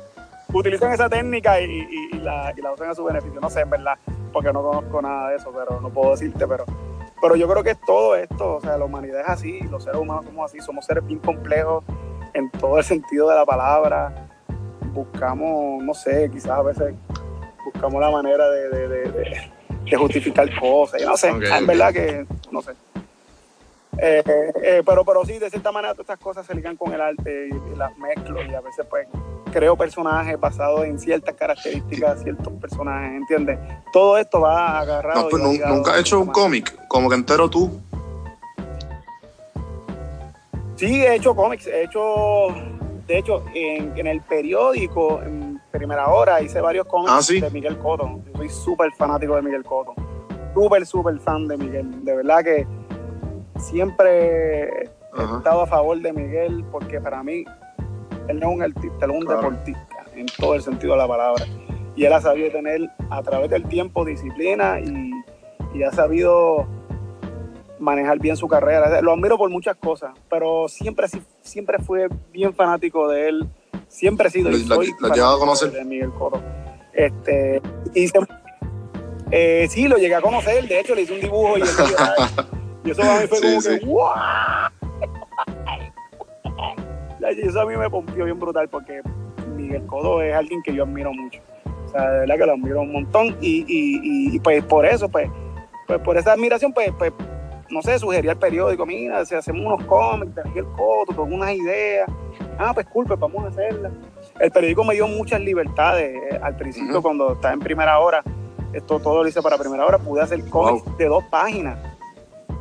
[0.54, 3.40] utilizan esa técnica y, la, y la usan a su beneficio.
[3.40, 3.98] No sé, en verdad,
[4.34, 6.66] porque no conozco nada de eso, pero no puedo decirte, pero
[7.22, 10.00] pero yo creo que es todo esto, o sea, la humanidad es así, los seres
[10.00, 11.84] humanos somos así, somos seres bien complejos
[12.34, 14.28] en todo el sentido de la palabra.
[14.94, 16.94] Buscamos, no sé, quizás a veces
[17.66, 19.52] buscamos la manera de,
[19.98, 22.72] justificar cosas, no sé, en verdad que, no sé.
[23.98, 24.24] Eh,
[24.62, 27.50] eh, pero, pero sí, de cierta manera todas estas cosas se ligan con el arte
[27.50, 29.08] y, las mezclo y a veces pues
[29.52, 33.58] creo personajes basados en ciertas características, ciertos personajes, ¿entiendes?
[33.94, 35.24] Todo esto va agarrado.
[35.24, 37.72] No, pues nunca he hecho un cómic, como que entero tú.
[40.76, 42.48] Sí, he hecho cómics, he hecho,
[43.08, 45.45] de hecho, en, el periódico, en
[45.78, 48.22] primera hora, hice varios cómics ah, de Miguel Cotto.
[48.36, 49.94] soy súper fanático de Miguel Cotto.
[50.54, 52.04] Súper, súper fan de Miguel.
[52.06, 52.68] De verdad que
[53.60, 57.46] siempre he estado a favor de Miguel porque para mí
[58.28, 61.08] él no es un artista, él es un deportista en todo el sentido de la
[61.08, 61.46] palabra.
[61.96, 65.12] Y él ha sabido tener a través del tiempo disciplina y,
[65.74, 66.68] y ha sabido
[67.80, 69.02] manejar bien su carrera.
[69.02, 71.08] Lo admiro por muchas cosas, pero siempre,
[71.42, 73.50] siempre fue bien fanático de él.
[73.88, 74.52] Siempre he sido.
[74.52, 75.72] ¿Lo, soy a conocer?
[75.72, 76.42] De Miguel Coro.
[76.94, 77.62] Este,
[77.94, 78.10] y
[79.32, 80.68] eh, sí, lo llegué a conocer.
[80.68, 81.62] De hecho, le hice un dibujo y,
[82.86, 84.10] y eso a mí fue como que ¡wow!
[87.32, 89.02] eso a mí me pompió bien brutal porque
[89.56, 91.42] Miguel Codo es alguien que yo admiro mucho.
[91.86, 95.10] O sea, de verdad que lo admiro un montón y, y, y pues por eso,
[95.10, 95.30] pues,
[95.88, 97.12] pues por esa admiración, pues, pues
[97.70, 101.52] no sé, sugería al periódico, mira, si hacemos unos cómics de Miguel Coto, con unas
[101.54, 102.10] ideas,
[102.60, 103.92] ah, pues cool, pues vamos a hacerla.
[104.40, 108.24] El periódico me dio muchas libertades eh, al principio, cuando estaba en primera hora,
[108.74, 111.78] esto todo lo hice para primera hora, pude hacer cómics de dos páginas.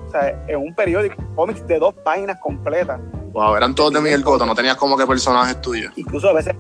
[0.07, 3.01] O sea, en un periódico, cómics de dos páginas completas.
[3.33, 5.93] Wow, eran todos de Miguel Coto, no tenías como que personajes tuyos.
[5.97, 6.55] Incluso a veces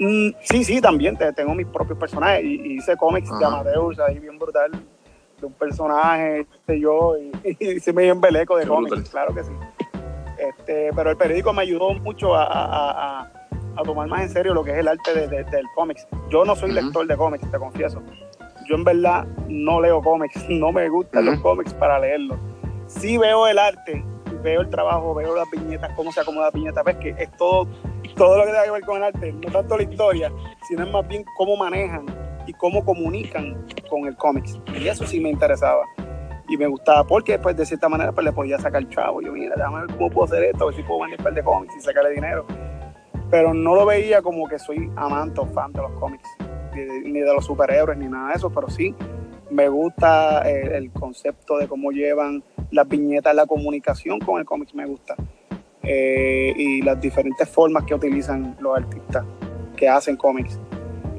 [0.00, 4.38] mm, sí, sí, también tengo mis propios personajes y, hice cómics de Amadeus ahí bien
[4.38, 4.72] brutal
[5.42, 9.52] un personaje, sé yo, y, y, se me dio embeleco de cómics, claro que sí.
[10.38, 13.30] Este, pero el periódico me ayudó mucho a,
[13.84, 16.06] tomar más en serio lo que es el arte del cómics.
[16.30, 18.02] Yo no soy lector de cómics, te confieso.
[18.68, 22.38] Yo en verdad no leo cómics, no me gustan los cómics para leerlos.
[22.86, 24.04] Sí veo el arte,
[24.42, 27.66] veo el trabajo, veo las viñetas, cómo se acomoda la viñeta, ves que es todo,
[28.16, 30.32] todo lo que tiene que ver con el arte, no tanto la historia,
[30.68, 32.06] sino es más bien cómo manejan
[32.46, 34.58] y cómo comunican con el cómics.
[34.78, 35.84] Y eso sí me interesaba.
[36.48, 39.22] Y me gustaba porque, pues, de cierta manera, pues, le podía sacar chavo.
[39.22, 41.34] Yo, mira, déjame ver cómo puedo hacer esto, a ver si puedo vender un par
[41.34, 42.46] de cómics y sacarle dinero.
[43.30, 46.28] Pero no lo veía como que soy amante o fan de los cómics,
[46.74, 48.94] ni de, los superhéroes, ni nada de eso, pero sí
[49.50, 54.86] me gusta el, concepto de cómo llevan las viñetas, la comunicación con el cómics me
[54.86, 55.14] gusta.
[55.82, 59.24] Eh, y las diferentes formas que utilizan los artistas
[59.76, 60.58] que hacen cómics.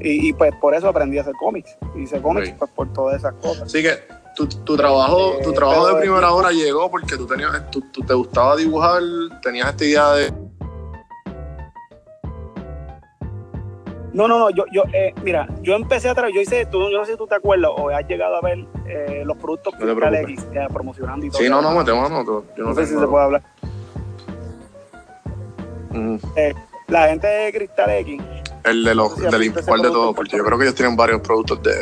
[0.08, 1.76] Y, pues por eso aprendí a hacer cómics.
[1.96, 3.62] Hice cómics pues por todas esas cosas.
[3.62, 3.98] Así que
[4.36, 8.14] tu, tu trabajo, tu eh, trabajo de primera hora llegó porque tú tenías, tú, te
[8.14, 9.02] gustaba dibujar,
[9.42, 10.32] tenías esta idea de.
[14.12, 16.98] No, no, no, yo, yo eh, mira, yo empecé a trabajar, yo hice, tú, yo
[16.98, 19.80] no sé si tú te acuerdas o has llegado a ver eh, los productos no
[19.80, 21.42] Cristal X promocionando y todo.
[21.42, 23.42] Sí, no, no, me tengo, no, yo no, sé si se puede hablar.
[26.88, 28.22] la gente de Cristal X
[28.66, 31.74] el de los, del de todo, porque yo creo que ellos tienen varios productos de,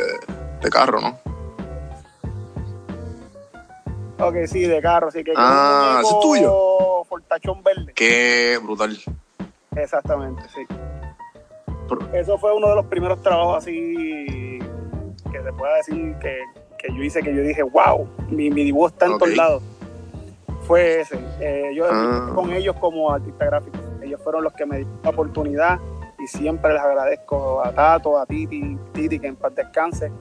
[0.61, 1.17] de carro, ¿no?
[4.19, 7.03] Ok, sí, de carro, sí que Ah, ¿es tuyo?
[7.09, 7.91] Portachón verde.
[7.93, 8.97] Qué brutal.
[9.75, 10.65] Exactamente, sí.
[12.13, 14.59] Eso fue uno de los primeros trabajos así
[15.31, 16.39] que se pueda decir que,
[16.79, 19.63] que yo hice, que yo dije, wow, mi, mi dibujo está en todos lados.
[20.61, 21.19] Fue ese.
[21.39, 22.31] Eh, yo ah.
[22.33, 23.77] con ellos como artista gráfico.
[24.01, 25.79] Ellos fueron los que me dieron la oportunidad
[26.25, 30.11] y siempre les agradezco a Tato, a Titi, Titi que en paz descanse.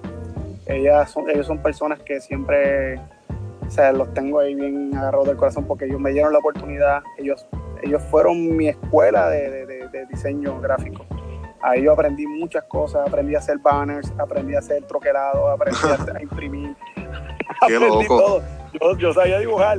[0.67, 3.01] Ellas son, ellos son personas que siempre
[3.67, 7.03] o sea, los tengo ahí bien agarrados del corazón porque ellos me dieron la oportunidad,
[7.17, 7.47] ellos,
[7.83, 9.65] ellos fueron mi escuela de,
[10.11, 11.07] diseño gráfico.
[11.63, 15.79] Ahí yo aprendí muchas cosas, aprendí a hacer banners, aprendí a hacer troquelado, aprendí
[16.15, 16.77] a, imprimir,
[17.61, 18.43] aprendí todo.
[18.79, 19.79] Yo, yo sabía dibujar,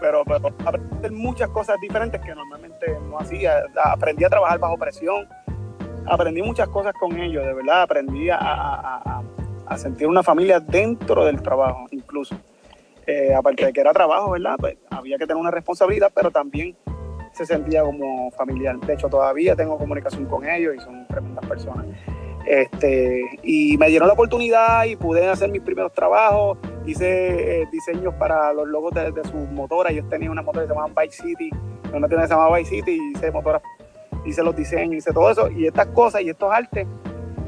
[0.00, 3.64] pero, pero aprendí muchas cosas diferentes que normalmente no hacía.
[3.84, 5.28] Aprendí a trabajar bajo presión,
[6.06, 9.22] aprendí muchas cosas con ellos, de verdad, aprendí a,
[9.76, 12.36] sentir una familia dentro del trabajo, incluso.
[13.06, 14.56] Eh, aparte de que era trabajo, ¿verdad?
[14.58, 16.76] Pues había que tener una responsabilidad, pero también
[17.32, 18.78] se sentía como familiar.
[18.80, 21.86] De hecho, todavía tengo comunicación con ellos y son tremendas personas.
[22.46, 26.58] Este, y me dieron la oportunidad y pude hacer mis primeros trabajos.
[26.86, 29.92] Hice eh, diseños para los logos de, sus motoras.
[29.92, 31.50] Yo tenía una motora que se llamaba Bike City,
[31.92, 33.62] una tienda que se llamaba Bike City, y hice motoras,
[34.26, 35.50] hice los diseños, hice todo eso.
[35.50, 36.86] Y estas cosas y estos artes,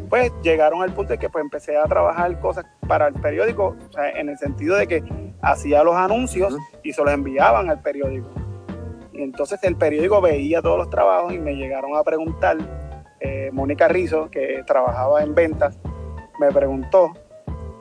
[0.08, 3.76] pues llegaron al punto de que pues, empecé a trabajar cosas para el periódico,
[4.14, 5.02] en el sentido de que
[5.42, 8.28] hacía los anuncios y se los enviaban al periódico.
[9.12, 12.56] Y entonces el periódico veía todos los trabajos y me llegaron a preguntar
[13.20, 15.78] eh, Mónica Rizzo, que trabajaba en ventas,
[16.38, 17.12] me preguntó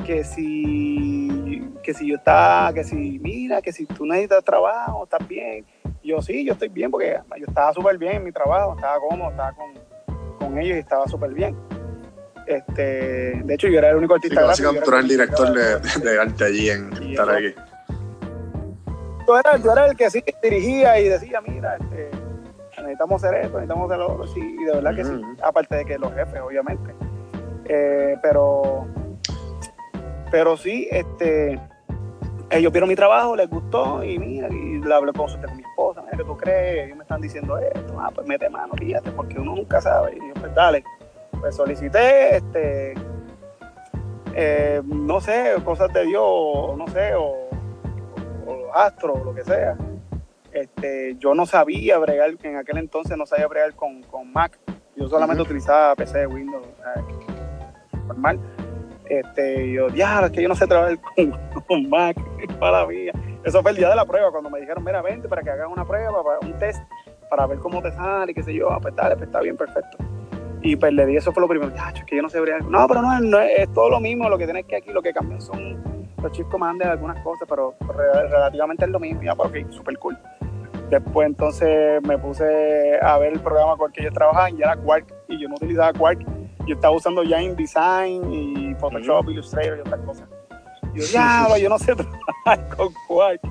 [0.05, 5.27] que si, que si yo estaba, que si, mira, que si tú necesitas trabajo, estás
[5.27, 5.65] bien.
[6.07, 9.29] Yo sí, yo estoy bien porque yo estaba súper bien en mi trabajo, estaba cómodo,
[9.29, 11.55] estaba con, ellos y estaba súper bien.
[12.45, 14.39] Este, de hecho, yo era el único artista.
[14.39, 15.53] Sí, básicamente tú eras el director
[16.01, 17.53] de, arte allí en estar aquí.
[19.25, 22.09] Tú eras, tú eras el que sí dirigía y decía, mira, este,
[22.77, 25.85] necesitamos hacer esto, necesitamos hacer lo otro, sí, y de verdad que sí, aparte de
[25.85, 26.95] que los jefes, obviamente.
[27.65, 28.87] Eh, pero,
[30.31, 31.59] pero sí, este,
[32.49, 35.25] ellos vieron mi trabajo, les gustó, y mira, y le hablé con,
[35.55, 36.85] mi esposa, mira, ¿qué tú crees?
[36.85, 40.27] Ellos me están diciendo esto, ah, pues mete mano, fíjate, porque uno nunca sabe, y
[40.27, 40.83] yo, pues dale,
[41.39, 42.93] pues solicité, este,
[44.33, 47.49] eh, no sé, cosas de Dios, no sé, o,
[48.45, 49.77] o astros, o lo que sea
[50.57, 54.57] este, yo no sabía bregar, en aquel entonces no sabía bregar con, Mac.
[54.95, 56.65] Yo solamente utilizaba PC Windows,
[58.07, 58.39] normal.
[59.09, 60.97] Este, yo, ya, es que yo no sé trabajar
[61.67, 62.17] con, Mac,
[62.59, 63.13] para mía.
[63.43, 65.67] Eso fue el día de la prueba, cuando me dijeron, mira, vente para que hagas
[65.71, 66.81] una prueba, para un test,
[67.29, 69.55] para ver cómo te sale, y qué sé yo, ah, pues dale, pues está bien,
[69.55, 69.97] perfecto.
[70.61, 72.39] Y pues le di, eso fue lo primero, ya, es que yo no sé.
[72.69, 75.13] No, pero no, no es, todo lo mismo, lo que tienes que aquí, lo que
[75.13, 75.81] cambian son
[76.21, 77.75] los chips comandos de algunas cosas, pero
[78.29, 80.17] relativamente es lo mismo, ya, pues, ok, super cool.
[80.89, 84.77] Después entonces me puse a ver el programa con el que yo trabajaba y era
[84.77, 86.19] Quark y yo no utilizaba Quark.
[86.67, 90.29] Yo estaba usando ya InDesign y Photoshop, Illustrator y otras cosas.
[90.93, 91.95] Y yo, ya, yo no sé
[92.45, 93.41] trabajar con Quark.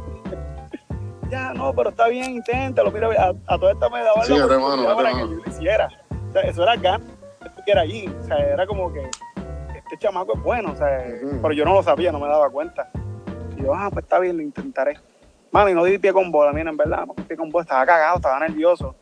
[1.31, 2.91] ya, no, pero está bien, inténtalo.
[2.91, 5.89] Mira, a, a toda esta me daba sí, la oportunidad para que yo lo hiciera.
[6.29, 7.17] O sea, eso era ganas
[7.67, 8.09] que era allí.
[8.23, 9.11] O sea, era como que
[9.75, 11.05] este chamaco es bueno, o sea,
[11.43, 12.91] pero yo no lo sabía, no me daba cuenta.
[13.57, 14.99] Y yo, ah, pues está bien, lo intentaré.
[15.51, 17.87] Mami, no di pie con bola, mira, en verdad, no di pie con bola, estaba
[17.87, 18.95] cagado, estaba nervioso.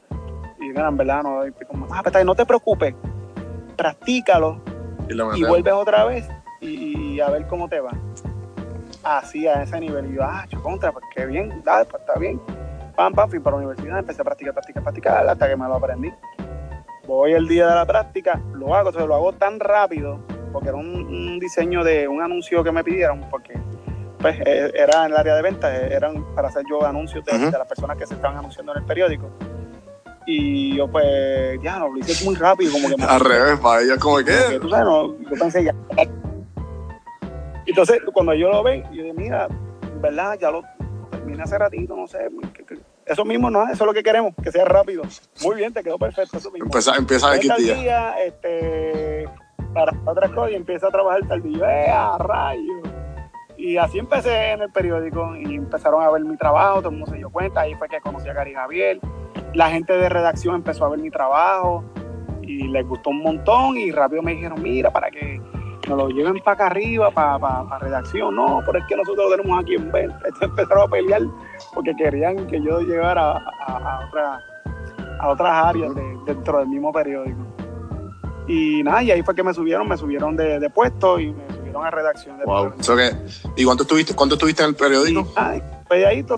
[0.61, 1.95] Y mira, en verdad, no di pie con bola.
[1.97, 2.95] Ah, pues, no te preocupes,
[3.77, 4.61] practícalo
[5.09, 6.29] y, vuelves otra vez
[6.61, 7.93] y, a ver cómo te va.
[9.03, 10.11] Así, a ese nivel.
[10.11, 12.41] Y yo, ah, yo contra, pues qué bien, dale, pues está bien.
[12.97, 15.75] Pam, pam, fui para la universidad, empecé a practicar, practicar, practicar, hasta que me lo
[15.75, 16.13] aprendí.
[17.07, 20.21] Voy el día de la práctica, lo hago, entonces lo hago tan rápido,
[20.53, 23.61] porque era un, un diseño de un anuncio que me pidieron, porque
[24.25, 27.39] pues, eh, era en el área de venta, eh, eran para hacer yo anuncios de,
[27.39, 29.29] las personas que se estaban anunciando en el periódico.
[30.27, 33.03] Y yo pues, ya, no, lo hice muy rápido, como que...
[33.03, 34.59] Al revés, para ella como que...
[34.61, 35.75] tú sabes, no, yo pensé ya.
[37.67, 39.49] Entonces, cuando yo lo ve, yo dije, mira,
[40.01, 40.63] verdad, ya lo,
[41.11, 42.29] terminé hace ratito, no sé,
[43.07, 45.03] eso mismo no, eso es lo que queremos, que sea rápido.
[45.43, 46.67] Muy bien, te quedó perfecto eso mismo.
[46.67, 47.57] Empieza, empieza a día.
[47.57, 48.25] día.
[48.25, 49.29] este,
[49.75, 51.85] para otras cosas y empieza a trabajar día.
[51.85, 52.89] ¡Eh, a rayos!
[53.57, 57.11] Y así empecé en el periódico y empezaron a ver mi trabajo, todo el mundo
[57.11, 59.01] se dio cuenta, ahí fue que conocí a Gary Javier,
[59.55, 61.85] la gente de redacción empezó a ver mi trabajo
[62.43, 65.41] y les gustó un montón y rápido me dijeron, mira, para que
[65.89, 69.37] nos lo lleven para acá arriba, para, para, redacción, no, pero es que nosotros lo
[69.37, 70.21] tenemos aquí en venta.
[70.41, 71.23] empezaron a pelear
[71.75, 74.09] porque querían que yo llegara a,
[75.21, 75.93] a, otras áreas
[76.27, 77.39] dentro del mismo periódico.
[78.47, 81.45] Y nada, y ahí fue que me subieron, me subieron de, de puesto y me
[81.83, 82.73] a redacción de wow.
[83.57, 85.27] ¿Y cuánto estuviste, cuánto estuviste en el periódico?
[85.35, 86.37] Ay, pelladito.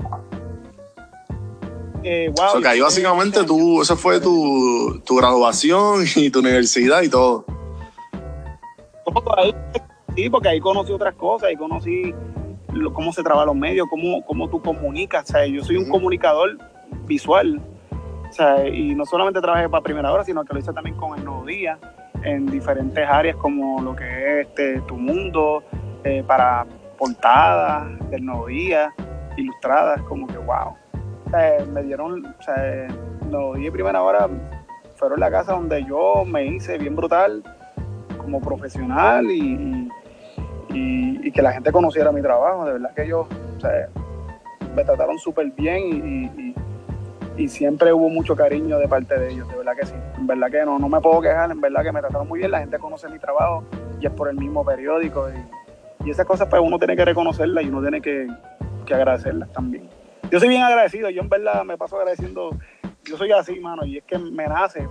[2.09, 7.45] Eh, wow, ahí básicamente tú, esa fue tu, tu, graduación y tu universidad y todo.
[10.15, 12.15] sí, porque ahí conocí otras cosas, ahí conocí
[12.93, 15.25] cómo se trabajan los medios, cómo, cómo tú comunicas.
[15.25, 16.59] O sea, yo soy un comunicador
[17.07, 17.61] visual.
[18.31, 21.19] O sea, y no solamente trabajé para Primera Hora, sino que lo hice también con
[21.19, 21.77] El Nuevo Día
[22.23, 25.65] en diferentes áreas como lo que es este, Tu Mundo,
[26.05, 26.67] eh, para
[26.99, 28.95] portadas del Nuevo Día,
[29.37, 30.75] ilustradas, como que wow.
[31.72, 32.89] Me dieron, o sea,
[33.57, 34.29] Día y Primera Hora
[34.97, 37.43] fueron la casa donde yo me hice bien brutal
[38.16, 39.91] como profesional y,
[41.35, 42.64] que la gente conociera mi trabajo.
[42.64, 43.91] De verdad que yo, o sea,
[44.74, 46.55] me trataron súper bien
[47.37, 49.95] y, siempre hubo mucho cariño de parte de ellos, de verdad que sí.
[50.16, 52.51] En verdad que no, no me puedo quejar, en verdad que me trataron muy bien,
[52.51, 53.64] la gente conoce mi trabajo
[54.01, 57.68] y es por el mismo periódico y, esas cosas pues uno tiene que reconocerlas y
[57.68, 58.29] uno tiene que
[58.95, 59.91] agradecerlas también.
[60.31, 62.51] Yo soy bien agradecido, yo en verdad me paso agradeciendo,
[63.05, 64.83] yo soy así, mano, y es que me nace.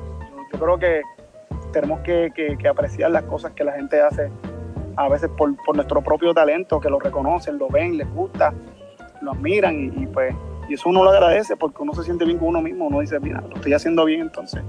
[0.54, 1.02] Yo, creo que
[1.74, 4.32] tenemos que, apreciar las cosas que la gente hace
[4.96, 8.54] a veces por, nuestro propio talento, que lo reconocen, lo ven, les gusta,
[9.22, 10.34] lo admiran y, pues
[10.70, 13.20] y eso uno lo agradece porque uno se siente bien con uno mismo, uno dice,
[13.20, 14.64] mira, lo estoy haciendo bien entonces.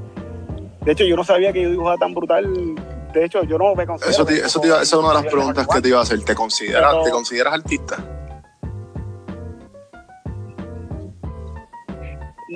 [0.85, 2.75] De hecho, yo no sabía que yo dibujaba tan brutal.
[3.13, 4.13] De hecho, yo no me considero.
[4.13, 6.23] Eso, eso, esa es una de las preguntas que te iba a hacer.
[6.23, 7.97] ¿Te consideras, ¿te consideras artista?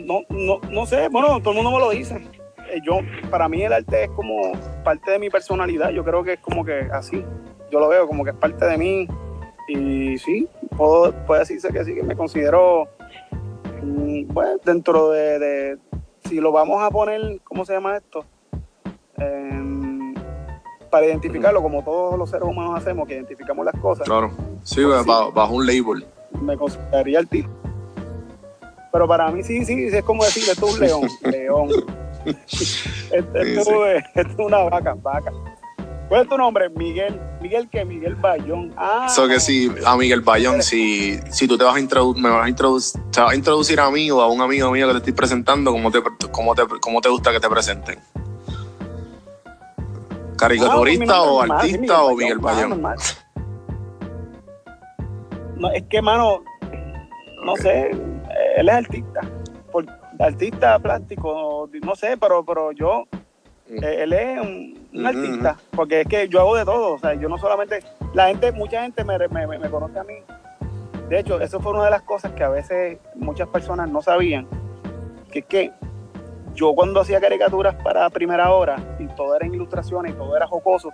[0.04, 2.16] No, no, no sé, bueno, todo el mundo me lo dice.
[2.70, 4.52] Eh, yo, para mí el arte es como
[4.84, 7.24] parte de mi personalidad, yo creo que es como que así,
[7.70, 9.08] yo lo veo como que es parte de mí
[9.68, 12.88] y sí, puedo, puede decirse que sí, que me considero,
[13.82, 15.78] mm, bueno, dentro de,
[16.24, 18.24] si lo vamos a poner, ¿cómo se llama esto?
[19.16, 20.14] Em,
[20.90, 24.06] para identificarlo como todos los seres humanos hacemos, que identificamos las cosas.
[24.06, 24.30] Claro,
[24.62, 26.04] sí, pues bajo, un label.
[26.40, 27.50] Me consideraría artista.
[28.92, 31.68] Pero para mí sí, sí, es como decir, esto es un león, león.
[32.24, 35.32] esto, Es, una vaca, vaca.
[36.08, 36.68] ¿Cuál es tu nombre?
[36.70, 37.20] Miguel.
[37.40, 37.84] ¿Miguel qué?
[37.84, 38.74] Miguel Bayón.
[38.76, 39.06] Ah.
[39.08, 42.46] Eso que sí, a Miguel Bayón, si, si tú te vas a introducir, me vas
[42.46, 44.98] a introducir, te vas a introducir a mí o a un amigo mío que te
[44.98, 48.00] estoy presentando, ¿cómo te, cómo te, cómo te gusta que te presenten?
[50.36, 52.82] ¿Caricaturista ah, o artista o Miguel Bayón?
[55.56, 56.42] No, es que, mano,
[57.44, 57.90] no sé,
[58.56, 59.20] él es artista,
[59.70, 59.86] por,
[60.18, 63.04] artista plástico, no sé, pero, pero yo,
[63.68, 63.84] mm.
[63.84, 67.28] eh, él es un, artista, porque es que yo hago de todo, o sea, yo
[67.28, 67.80] no solamente,
[68.12, 70.14] la gente, mucha gente me, me, conoce a mí.
[71.08, 74.46] De hecho, eso fue una de las cosas que a veces muchas personas no sabían,
[75.30, 75.72] que es que
[76.54, 80.90] yo cuando hacía caricaturas para primera hora y todo era ilustraciones y todo era jocoso,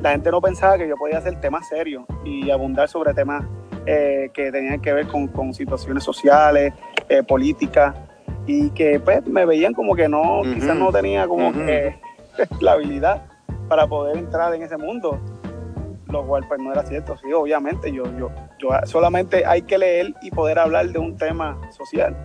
[0.00, 3.44] la gente no pensaba que yo podía hacer temas serios y abundar sobre temas
[3.86, 6.72] eh, que tenían que ver con, situaciones sociales,
[7.08, 7.94] eh, políticas,
[8.46, 11.96] y que pues me veían como que no, quizás no tenía como que
[12.60, 13.26] la habilidad
[13.68, 15.20] para poder entrar en ese mundo,
[16.08, 20.14] lo cual pues no era cierto, sí, obviamente, yo, yo, yo solamente hay que leer
[20.22, 22.16] y poder hablar de un tema social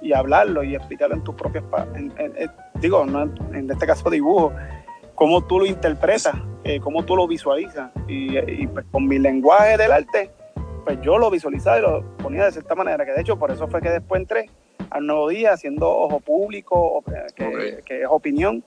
[0.00, 1.64] y hablarlo y explicarlo en tus propias,
[2.80, 3.04] digo,
[3.52, 4.52] en este caso dibujo,
[5.14, 6.34] cómo tú lo interpretas,
[6.64, 10.30] eh, cómo tú lo visualizas y, y pues, con mi lenguaje del arte
[10.86, 13.66] pues yo lo visualizaba y lo ponía de cierta manera, que de hecho por eso
[13.66, 14.48] fue que después entré
[14.88, 17.02] al Nuevo Día haciendo Ojo Público,
[17.34, 18.62] que, es opinión,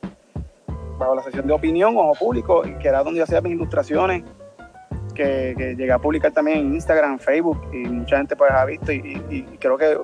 [0.98, 4.24] bajo la sesión de opinión, Ojo Público, que era donde yo hacía mis ilustraciones,
[5.16, 9.46] que, llegué a publicar también en Instagram, Facebook, y mucha gente pues ha visto, y,
[9.58, 9.98] creo que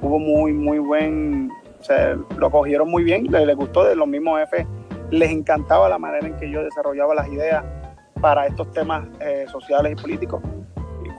[0.00, 4.40] hubo muy, muy buen, o sea, lo cogieron muy bien, les, gustó de los mismos
[4.40, 4.66] jefes,
[5.10, 7.62] les encantaba la manera en que yo desarrollaba las ideas
[8.22, 10.40] para estos temas eh, sociales y políticos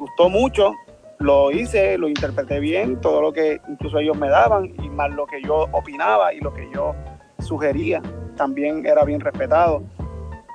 [0.06, 0.76] gustó mucho,
[1.18, 5.26] lo hice, lo interpreté bien, todo lo que incluso ellos me daban y más lo
[5.26, 6.94] que yo opinaba y lo que yo
[7.40, 8.02] sugería
[8.36, 9.82] también era bien respetado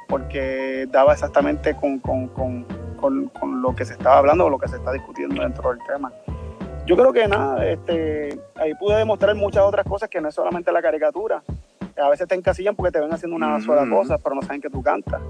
[0.09, 2.64] porque daba exactamente con, con, con,
[3.28, 6.12] con, lo que se estaba hablando o lo que se está discutiendo dentro del tema.
[6.86, 10.72] Yo creo que nada, este, ahí pude demostrar muchas otras cosas que no es solamente
[10.72, 11.42] la caricatura.
[11.96, 14.70] A veces te encasillan porque te ven haciendo una sola cosa, pero no saben que
[14.70, 15.20] tú cantas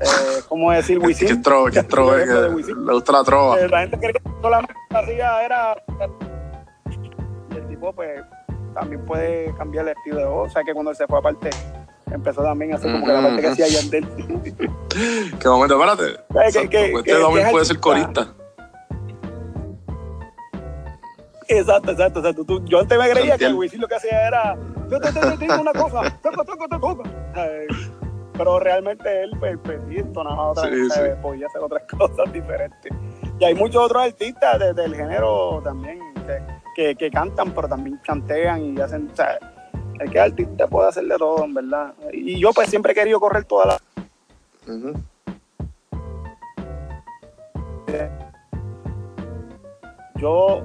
[0.00, 0.98] eh, ¿cómo decir?
[1.02, 1.28] Wisin.
[1.28, 2.26] ¿Qué tro, qué tro, que
[2.74, 3.60] le gusta la trova.
[3.60, 5.76] Eh, la gente cree que solamente hacía era...
[7.50, 8.20] Y el tipo, pues,
[8.74, 10.48] también puede cambiar el estilo de voz.
[10.48, 11.50] O sea, que cuando él se fue aparte,
[12.10, 14.06] empezó también a hacer como que la parte que hacía Yandel.
[15.40, 15.82] ¿Qué momento?
[15.82, 16.60] Espérate.
[16.60, 18.34] Que, que, este también puede ser corista.
[21.48, 22.44] Exacto, exacto, exacto.
[22.44, 24.56] Tú, yo antes me creía que el Wisin lo que hacía era,
[24.90, 27.02] yo te, te, digo una cosa, toco, toco, toco
[28.38, 30.88] pero realmente él pues, pues sí entonaba otra sí,
[31.20, 32.92] podía hacer otras cosas diferentes.
[33.40, 36.00] Y hay muchos otros artistas del género también
[36.74, 39.38] que, que, cantan, pero también chantean y hacen, o sea,
[39.98, 41.92] el que artista puede hacer de todo, en verdad.
[42.12, 43.78] Y yo pues siempre he querido correr toda la...
[50.16, 50.62] Yo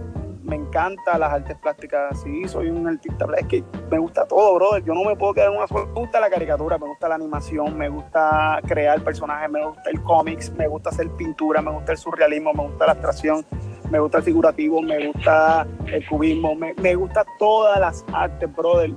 [0.54, 4.84] me encanta las artes plásticas, sí, soy un artista, es que me gusta todo, brother,
[4.84, 7.16] yo no me puedo quedar en una sola, me gusta la caricatura, me gusta la
[7.16, 11.94] animación, me gusta crear personajes, me gusta el cómics, me gusta hacer pintura, me gusta
[11.94, 13.44] el surrealismo, me gusta la abstracción,
[13.90, 18.94] me gusta el figurativo, me gusta el cubismo, me, me gusta todas las artes, brother,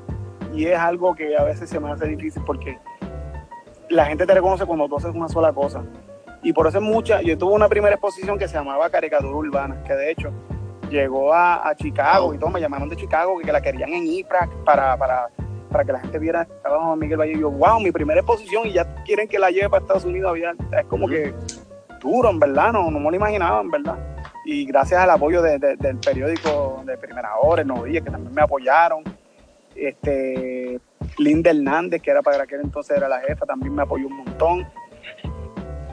[0.53, 2.79] y es algo que a veces se me hace difícil porque
[3.89, 5.83] la gente te reconoce cuando tú haces una sola cosa.
[6.43, 9.83] Y por eso es mucha, yo tuve una primera exposición que se llamaba Caricatura Urbana,
[9.85, 10.33] que de hecho
[10.89, 14.97] llegó a, Chicago y todo, me llamaron de Chicago que la querían en IPRAC para,
[14.97, 15.29] para,
[15.71, 17.33] para que la gente viera de Miguel Valle.
[17.33, 20.39] Y yo, wow, mi primera exposición y ya quieren que la lleve para Estados Unidos.
[20.73, 21.35] Es como que
[22.01, 23.99] duro, en verdad, no, no me lo imaginaba, en verdad.
[24.45, 29.03] Y gracias al apoyo del periódico de Primera Hora, el que también me apoyaron.
[29.75, 30.81] Este,
[31.19, 34.67] Linda Hernández, que era para aquel entonces era la jefa, también me apoyó un montón.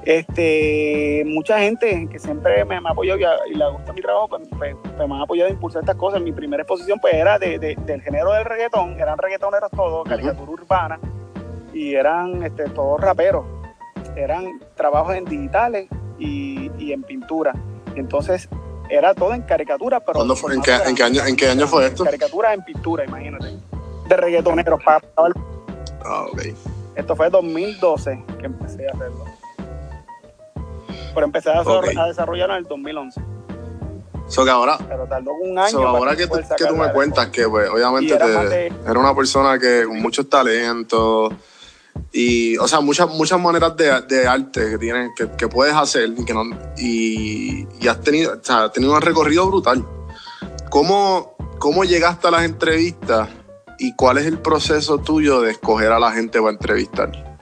[0.05, 4.75] Este, mucha gente que siempre me, ha apoyado y, le gusta mi trabajo, pues, pues,
[4.97, 6.21] pues, me ha apoyado a impulsar estas cosas.
[6.21, 10.99] Mi primera exposición pues era de, del género del reggaetón, eran reggaetoneros todos, caricatura urbana,
[11.73, 13.45] y eran este, todos raperos.
[14.15, 15.87] Eran trabajos en digitales
[16.19, 17.53] y, en pintura.
[17.95, 18.49] entonces
[18.89, 20.21] era todo en caricatura, pero...
[20.51, 22.03] ¿En, qué, año, ¿En qué año fue esto?
[22.03, 23.47] Caricatura en pintura, imagínate.
[24.07, 24.83] De reggaetoneros.
[24.83, 25.01] Para,
[26.05, 26.41] ah, ok.
[26.95, 29.25] Esto fue 2012 que empecé a hacerlo
[31.13, 31.63] pero empecé a,
[32.07, 33.21] desarrollarlo en el 2011.
[34.27, 35.69] So que ahora, pero tardó un año.
[35.69, 40.01] So ahora que, que, tú me cuentas que pues, obviamente era, una persona que con
[40.01, 41.33] muchos talentos
[42.11, 46.09] y, o sea, muchas, muchas maneras de, de arte que tienes, que, que, puedes hacer
[46.17, 46.43] y que no,
[46.77, 49.85] y, y has tenido, o sea, has tenido un recorrido brutal.
[50.69, 53.29] ¿Cómo, ¿Cómo llegaste a las entrevistas
[53.77, 57.32] y cuál es el proceso tuyo de escoger a la gente para entrevistar?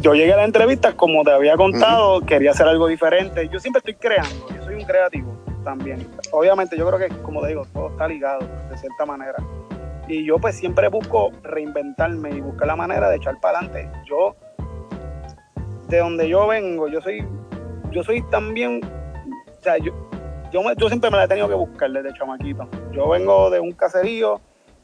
[0.00, 3.48] Yo llegué a la entrevista, como te había contado, quería hacer algo diferente.
[3.48, 6.06] Yo siempre estoy creando, yo soy un creativo también.
[6.32, 8.40] Obviamente yo creo que, como te digo, todo está ligado
[8.70, 9.36] de cierta manera.
[10.06, 13.90] Y yo pues siempre busco reinventarme y buscar la manera de echar para adelante.
[14.08, 14.36] Yo,
[15.88, 17.26] de donde yo vengo, yo soy,
[17.90, 19.92] yo soy también, o sea, yo,
[20.52, 22.68] yo, yo siempre me la he tenido que buscar desde chamaquito.
[22.92, 24.40] Yo vengo de un caserío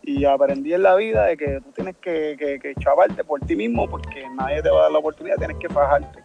[0.06, 3.88] y aprendí en la vida de que tú tienes que, que, chavarte por ti mismo
[3.88, 6.22] porque nadie te va a dar la oportunidad, tienes que fajarte.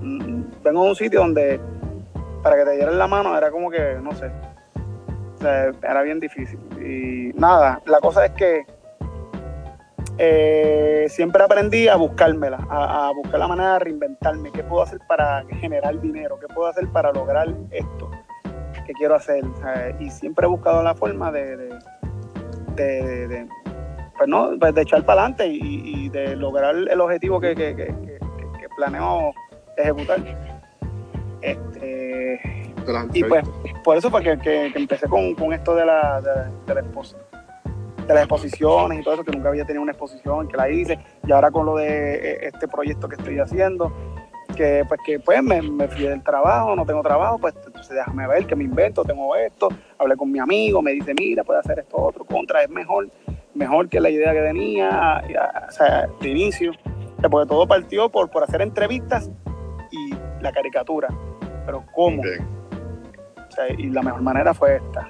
[0.00, 1.60] Mm, vengo de un sitio donde
[2.42, 4.30] para que te dieran la mano era como que, no sé,
[5.82, 6.58] era bien difícil.
[6.80, 8.66] Y nada, la cosa es que
[10.18, 15.44] eh, siempre aprendí a buscármela, a, buscar la manera de reinventarme, qué puedo hacer para
[15.60, 18.10] generar dinero, qué puedo hacer para lograr esto
[18.86, 19.44] que quiero hacer.
[19.98, 21.70] Y siempre he buscado la forma de,
[22.76, 27.94] pues no, pues de echar para adelante y, de lograr el objetivo que, que,
[28.76, 29.32] planeo
[29.76, 30.18] ejecutar.
[31.40, 32.40] Este,
[33.12, 33.44] y pues
[33.82, 36.74] por eso fue que, empecé con, esto de, la, de,
[38.06, 40.98] de las exposiciones y todo eso, que nunca había tenido una exposición, que la hice,
[41.26, 43.92] y ahora con lo de e, este proyecto que estoy haciendo,
[44.54, 48.26] que pues que pues me, me fui del trabajo, no tengo trabajo, pues entonces déjame
[48.26, 51.78] ver que me invento, tengo esto, hablé con mi amigo, me dice, mira, puede hacer
[51.78, 53.10] esto otro, contra, es mejor,
[53.54, 55.22] mejor que la idea que tenía,
[55.68, 56.72] o sea, de inicio,
[57.30, 59.30] porque todo partió por, por hacer entrevistas
[59.90, 61.08] y la caricatura,
[61.66, 62.22] pero ¿cómo?
[63.78, 65.08] y la mejor manera fue esta.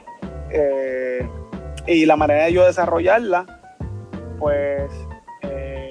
[0.51, 1.26] Eh,
[1.86, 3.47] y la manera de yo desarrollarla,
[4.38, 4.90] pues,
[5.42, 5.90] eh,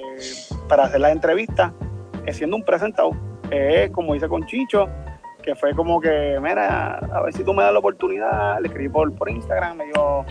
[0.68, 1.72] para hacer la entrevista,
[2.26, 3.10] es siendo un presentado
[3.50, 4.88] es como hice con Chicho,
[5.42, 8.88] que fue como que, mira, a ver si tú me das la oportunidad, le escribí
[8.88, 10.24] por, por Instagram, me dio,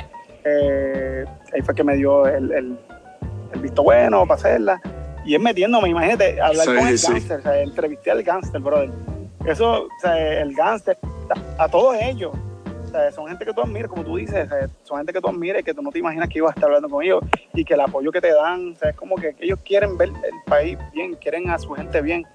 [0.43, 2.77] eh, ahí fue que me dio el, el,
[3.61, 4.81] visto bueno para hacerla.
[5.25, 8.89] Y es metiéndome, imagínate, hablar con el gánster, o sea, entrevisté al gánster, brother.
[9.45, 10.97] Eso, o sea, el gánster,
[11.57, 12.33] a todos ellos,
[12.85, 14.49] o sea, son gente que tú admiras, como tú dices,
[14.83, 16.65] son gente que tú admiras y que tú no te imaginas que ibas a estar
[16.65, 19.35] hablando con ellos y que el apoyo que te dan, o sea, es como que
[19.39, 22.25] ellos quieren ver el país bien, quieren a su gente bien.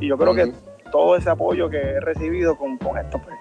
[0.00, 0.52] Y yo creo que
[0.90, 3.36] todo ese apoyo que he recibido con, esto, pues,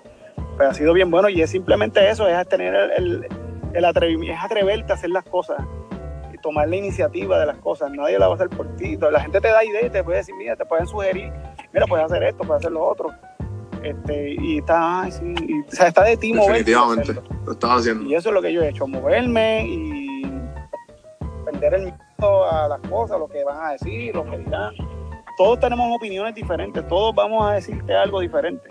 [0.58, 3.28] pues, ha sido bien bueno y es simplemente eso, es tener el,
[3.74, 5.62] el, atrevimiento, es atreverte a hacer las cosas
[6.34, 7.92] y tomar la iniciativa de las cosas.
[7.92, 8.98] Nadie la va a hacer por ti.
[8.98, 11.32] La gente te da ideas, te puede decir, mira, te pueden sugerir,
[11.74, 13.10] mira, puedes hacer esto, puedes hacer lo otro.
[13.84, 15.36] Este, y está, sí,
[15.68, 16.34] o sea, está de ti.
[16.34, 17.14] Definitivamente,
[17.46, 18.10] lo estás haciendo.
[18.10, 20.24] Y eso es lo que yo he hecho, moverme y
[21.46, 24.74] perder el miedo a las cosas, lo que van a decir, lo que dirán
[25.38, 28.70] todos tenemos opiniones diferentes, todos vamos a decirte algo diferente.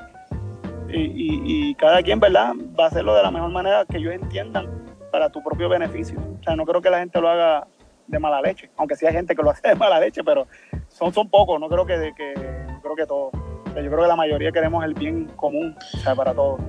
[0.97, 2.55] Y, cada quien, ¿verdad?
[2.79, 4.69] Va a hacerlo de la mejor manera que ellos entiendan
[5.11, 6.21] para tu propio beneficio.
[6.41, 7.67] O sea, no creo que la gente lo haga
[8.07, 10.47] de mala leche, aunque sí hay gente que lo hace de mala leche, pero
[10.89, 12.35] son, son pocos, no creo que, que,
[12.69, 13.33] no creo que todos.
[13.33, 16.61] yo creo que la mayoría queremos el bien común, o sea, para todos.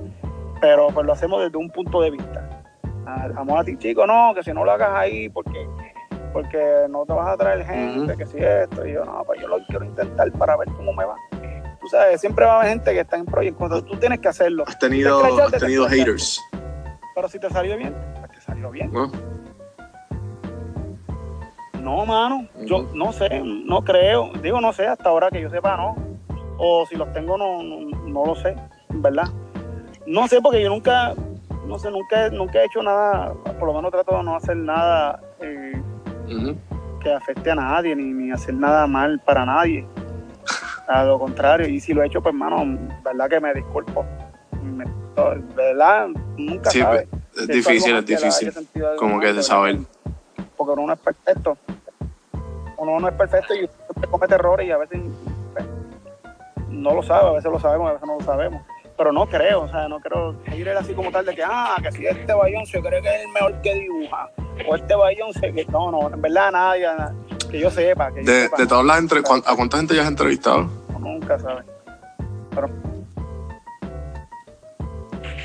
[0.60, 2.64] Pero pues lo hacemos desde un punto de vista.
[3.34, 5.68] Vamos a ti, chico, no, que si no lo hagas ahí, porque
[6.32, 9.48] porque no te vas a traer gente, que si esto, y yo, no, pues yo
[9.48, 11.16] lo quiero intentar para ver cómo me va.
[11.80, 14.64] Tú sabes, siempre va a haber gente que está en proyectos, tú tienes que hacerlo.
[14.66, 16.40] Has tenido, has tenido haters.
[17.14, 18.90] Pero si te salió bien, pues te salió bien.
[21.86, 25.76] No, mano, yo no sé, no creo, digo no sé, hasta ahora que yo sepa,
[25.76, 25.94] no.
[26.58, 28.56] o si los tengo no, no, lo sé,
[28.88, 29.28] ¿verdad?
[30.04, 31.14] No sé porque yo nunca,
[31.64, 35.20] no sé, nunca, nunca he hecho nada, por lo menos trato de no hacer nada
[35.40, 35.80] eh,
[37.02, 39.86] que afecte a nadie, ni, ni hacer nada mal para nadie.
[40.88, 44.04] A lo contrario, y si lo he hecho, pues hermano, verdad que me disculpo.
[45.56, 47.08] verdad, nunca sí, sabe.
[47.36, 48.52] Es difícil, es difícil.
[48.96, 49.78] Como que de saber.
[50.56, 51.58] Porque uno no es perfecto.
[52.78, 53.68] Uno no es perfecto y
[54.08, 55.00] comete errores y a veces
[56.68, 58.62] no lo sabe, a veces lo sabemos, a veces no lo sabemos.
[58.96, 61.92] Pero no creo, o sea, no creo ir así como tal de que, ah, que
[61.92, 64.30] si este Bayón se cree que es el mejor que dibuja,
[64.66, 65.66] o este Bayón se que.
[65.66, 66.88] No, no, en verdad nadie,
[67.50, 68.10] que yo sepa.
[68.12, 69.20] Que de, de todas las entre...
[69.20, 70.68] ¿A cuánta gente ya has entrevistado?
[70.98, 71.64] nunca sabes.
[72.54, 72.68] Pero...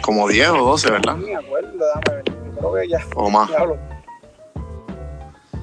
[0.01, 1.15] Como 10 o 12, ¿verdad?
[1.15, 2.23] No me acuerdo, déjame ver.
[2.25, 2.99] Yo creo que ya.
[3.15, 3.49] O más.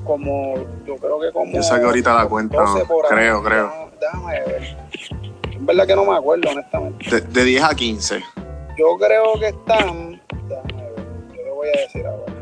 [0.05, 0.55] como,
[0.87, 1.53] yo creo que como.
[1.53, 2.65] Yo saqué ahorita la cuenta,
[3.09, 3.91] creo, creo.
[4.01, 4.77] Déjame ver.
[5.69, 7.11] Verdad que no me acuerdo, honestamente.
[7.11, 8.25] De, de 10 a 15.
[8.79, 10.19] Yo creo que están.
[10.49, 11.05] Déjame ver.
[11.37, 12.33] Yo le voy a decir ahora.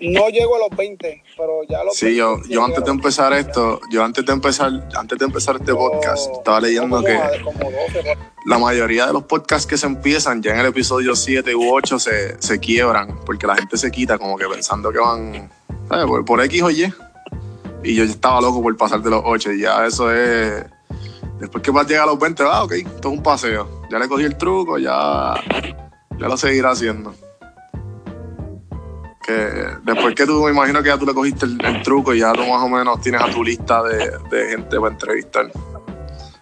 [0.00, 3.80] No llego a los 20, pero ya los Sí, yo, yo antes de empezar esto,
[3.90, 7.18] yo antes de empezar, antes de empezar este podcast, estaba leyendo que
[8.46, 11.98] la mayoría de los podcasts que se empiezan ya en el episodio 7 u 8
[11.98, 15.50] se, se quiebran, porque la gente se quita como que pensando que van
[15.88, 16.92] Por, por, X o Y.
[17.82, 20.64] Y yo estaba loco por pasar de los 8 y ya eso es...
[21.38, 23.82] Después que vas a llegar a los 20, ah, ok, esto es un paseo.
[23.90, 25.34] Ya le cogí el truco, ya,
[26.18, 27.12] ya lo seguirá haciendo
[29.22, 29.32] que
[29.84, 32.40] después que tú me imagino que ya tú le cogiste el, truco y ya tú
[32.40, 35.50] más o menos tienes a tu lista de, de gente para entrevistar.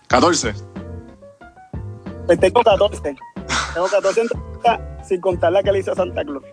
[0.09, 0.55] 14.
[2.27, 3.17] Pues tengo 14.
[3.75, 6.45] Tengo 14 entrevistas sin contar la que le hice a Santa Claus.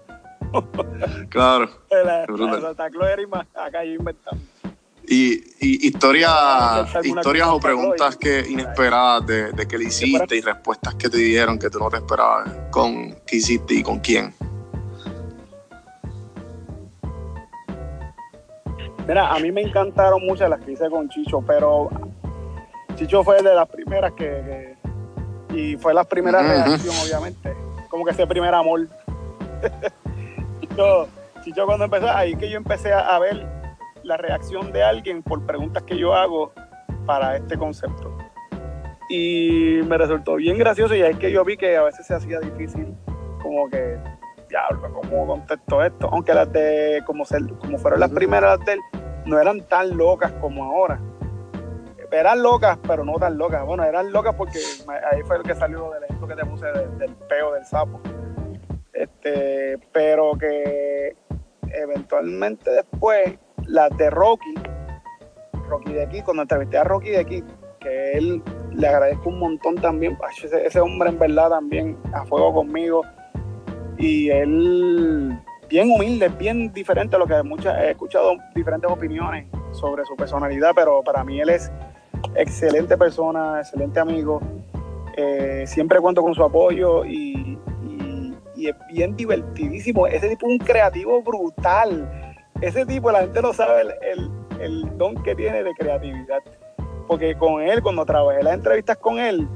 [1.30, 1.70] claro.
[2.62, 4.44] Santa Claus era acá yo inventando.
[5.10, 10.96] Y, y historias, historias o preguntas que inesperadas de, de que le hiciste y respuestas
[10.96, 14.34] que te dieron que tú no te esperabas con qué hiciste y con quién.
[19.08, 21.90] Mira, a mí me encantaron muchas las que hice con Chicho, pero
[22.96, 24.76] Chicho fue de las primeras que,
[25.54, 27.56] y fue la primera reacción, obviamente,
[27.90, 28.88] como que ese primer amor.
[30.60, 31.08] Chicho,
[31.42, 33.48] Chicho, cuando empezó, ahí que yo empecé a, ver
[34.08, 36.54] la reacción de alguien por preguntas que yo hago
[37.06, 38.18] para este concepto.
[39.10, 42.40] Y me resultó bien gracioso y ahí que yo vi que a veces se hacía
[42.40, 42.96] difícil,
[43.42, 44.00] como que,
[44.50, 46.10] diablo, ¿cómo contesto esto?
[46.12, 47.26] Aunque las de, como,
[47.60, 48.80] como fueron las primeras de él,
[49.26, 51.00] no eran tan locas como ahora.
[52.10, 53.66] Eran locas, pero no tan locas.
[53.66, 54.60] Bueno, eran locas porque
[55.12, 58.00] ahí fue el que salió del ejemplo que te puse del, peo del sapo.
[58.94, 61.16] Este, pero que
[61.74, 63.38] eventualmente después
[63.68, 64.54] las de Rocky,
[65.68, 67.44] Rocky de aquí, cuando entrevisté a Rocky de aquí,
[67.80, 68.42] que él
[68.74, 73.02] le agradezco un montón también, ese, hombre en verdad también a fuego conmigo
[73.98, 75.38] y él
[75.70, 80.72] bien humilde, bien diferente a lo que muchas, he escuchado diferentes opiniones sobre su personalidad,
[80.76, 81.72] pero para mí él es
[82.36, 84.42] excelente persona, excelente amigo.
[85.16, 87.58] Eh, siempre cuento con su apoyo y,
[88.56, 90.08] es bien divertidísimo.
[90.08, 92.27] Ese tipo es un creativo brutal.
[92.62, 96.42] Ese tipo, la gente no sabe el, el don que tiene de creatividad.
[97.08, 99.48] Porque con él, cuando trabajé las entrevistas con él,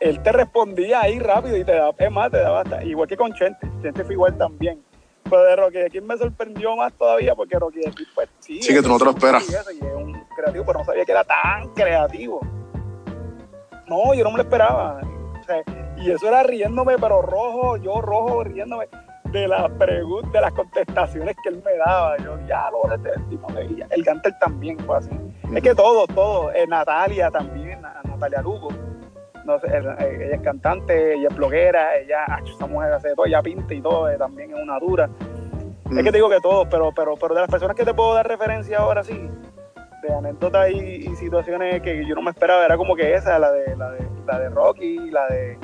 [0.00, 3.16] él te respondía ahí rápido y te daba, es más, te daba hasta, igual que
[3.16, 4.82] con Chente, Chente fue igual también.
[5.24, 8.62] Pero de Rocky de King me sorprendió más todavía porque Rocky de King, pues sí.
[8.62, 9.48] Sí, que tú no te lo esperas.
[9.48, 12.40] Y es un creativo, pero no sabía que era tan creativo.
[13.86, 15.00] No, yo no me lo esperaba.
[15.98, 18.88] y eso era riéndome, pero rojo, yo rojo riéndome
[19.32, 22.16] de las preguntas, de las contestaciones que él me daba.
[22.18, 22.82] Yo, ya lo
[23.28, 25.10] tipo, el Gantel también fue así.
[25.54, 28.68] Es que todo, todo, eh, Natalia también, Natalia Lugo
[29.44, 33.74] no sé, ella es cantante, ella es bloguera, ella, esa mujer hace todo, ella pinta
[33.74, 35.08] y todo, eh, también es una dura.
[35.90, 38.14] Es que te digo que todo, pero, pero, pero de las personas que te puedo
[38.14, 39.28] dar referencia ahora sí,
[40.02, 43.76] de anécdotas y, situaciones que yo no me esperaba, era como que esa, la de,
[43.76, 45.58] la de, la de Rocky la de,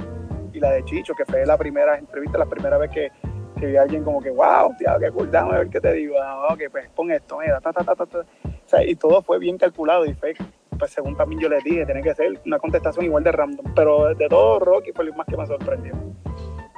[0.53, 3.13] y la de Chicho, que fue la primera entrevista, la primera vez que,
[3.57, 6.17] que vi a alguien como que, wow, tío, qué cool, déjame ver qué te digo,
[6.23, 8.19] ah, ok, pues pon esto, mira, ta, ta, ta, ta, ta.
[8.19, 10.35] O sea, y todo fue bien calculado y fue
[10.79, 13.73] pues según también yo les dije, tiene que ser una contestación igual de random.
[13.75, 15.95] Pero de todo, Rocky fue lo más que me sorprendió.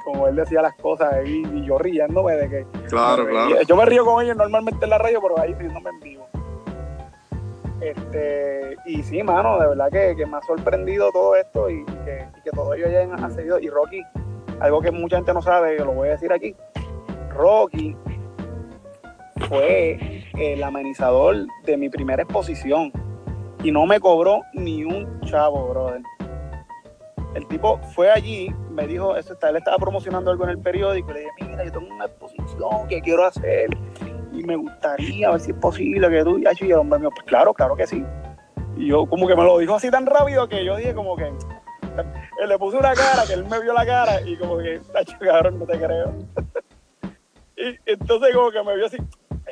[0.03, 2.65] Como él decía las cosas ahí y yo riéndome de que.
[2.87, 3.61] Claro, claro.
[3.61, 6.27] Yo me río con ellos normalmente en la radio, pero ahí riéndome en vivo.
[7.81, 12.27] Este, y sí, mano, de verdad que, que me ha sorprendido todo esto y, que,
[12.37, 13.59] y que todo ello hayan seguido.
[13.59, 14.01] Y Rocky,
[14.59, 16.55] algo que mucha gente no sabe, lo voy a decir aquí.
[17.29, 17.95] Rocky
[19.47, 22.91] fue el amenizador de mi primera exposición
[23.63, 26.01] y no me cobró ni un chavo, brother.
[27.35, 31.11] El tipo fue allí, me dijo, eso está, él estaba promocionando algo en el periódico,
[31.11, 33.69] y le dije, mira, yo tengo una exposición que quiero hacer
[34.33, 37.53] y me gustaría ver si es posible que tú, y el hombre mío, pues claro,
[37.53, 38.03] claro que sí.
[38.77, 41.31] Y yo como que me lo dijo así tan rápido que yo dije como que,
[42.47, 44.81] le puse una cara, que él me vio la cara y como que,
[45.19, 46.13] cabrón, no te creo.
[47.57, 48.97] y entonces como que me vio así,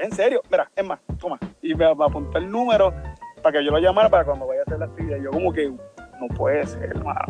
[0.02, 1.40] en serio, mira, es más, toma.
[1.62, 2.94] Y me, apuntó el número
[3.42, 5.18] para que yo lo llamara para cuando vaya a hacer la actividad.
[5.18, 7.26] Yo como que, no puede ser, hermano.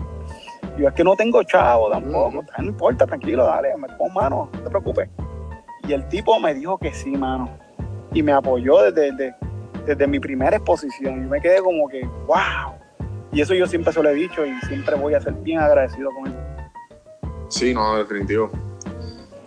[0.77, 4.61] Yo es que no tengo chavo tampoco, no importa, tranquilo, dale, me pongo mano, no
[4.61, 5.09] te preocupes.
[5.87, 7.49] Y el tipo me dijo que sí, mano.
[8.13, 9.35] Y me apoyó desde,
[9.85, 11.23] desde, mi primera exposición.
[11.23, 12.76] Yo me quedé como que, wow.
[13.31, 16.11] Y eso yo siempre se lo he dicho y siempre voy a ser bien agradecido
[16.11, 16.33] con él.
[17.49, 18.49] Sí, no, definitivo.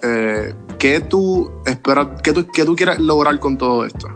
[0.02, 4.08] Eh, ¿Qué tú esperas, qué tú, qué tú quieres lograr con todo esto?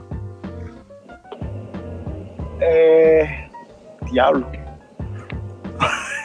[2.60, 3.50] Eh,
[4.10, 4.46] diablo.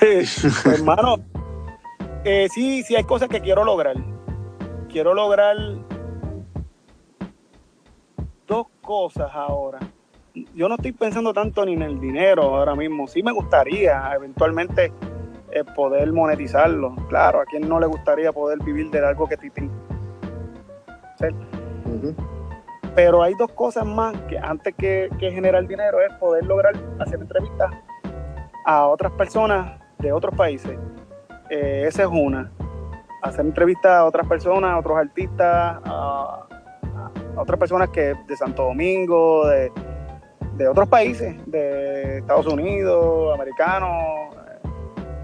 [0.65, 1.17] Hermano,
[2.23, 3.95] eh, sí, sí hay cosas que quiero lograr.
[4.89, 5.57] Quiero lograr
[8.47, 9.79] dos cosas ahora.
[10.33, 13.07] Yo no estoy pensando tanto ni en el dinero ahora mismo.
[13.07, 14.91] Sí me gustaría eventualmente
[15.51, 16.95] eh, poder monetizarlo.
[17.07, 19.51] Claro, a quien no le gustaría poder vivir de algo que te.
[22.95, 27.71] Pero hay dos cosas más que antes que, generar dinero es poder lograr hacer entrevistas
[28.65, 30.77] a otras personas de otros países.
[31.49, 32.51] Eh, esa es una.
[33.23, 36.45] Hacer entrevistas a otras personas, a otros artistas, a,
[37.35, 39.71] otras personas que de Santo Domingo, de,
[40.59, 44.35] de otros países, de Estados Unidos, americanos,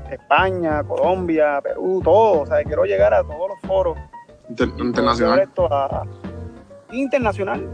[0.10, 2.42] España, Colombia, Perú, todo.
[2.44, 3.98] O sea, quiero llegar a todos los foros.
[4.80, 5.50] internacional.
[6.94, 7.70] internacional.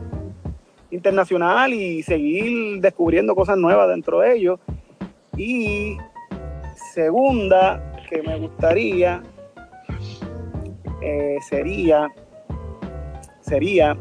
[0.89, 4.59] Internacional y seguir descubriendo cosas nuevas dentro de ellos.
[5.37, 5.99] Y
[6.95, 9.21] segunda que me gustaría
[11.03, 12.09] eh, sería
[13.41, 13.95] sería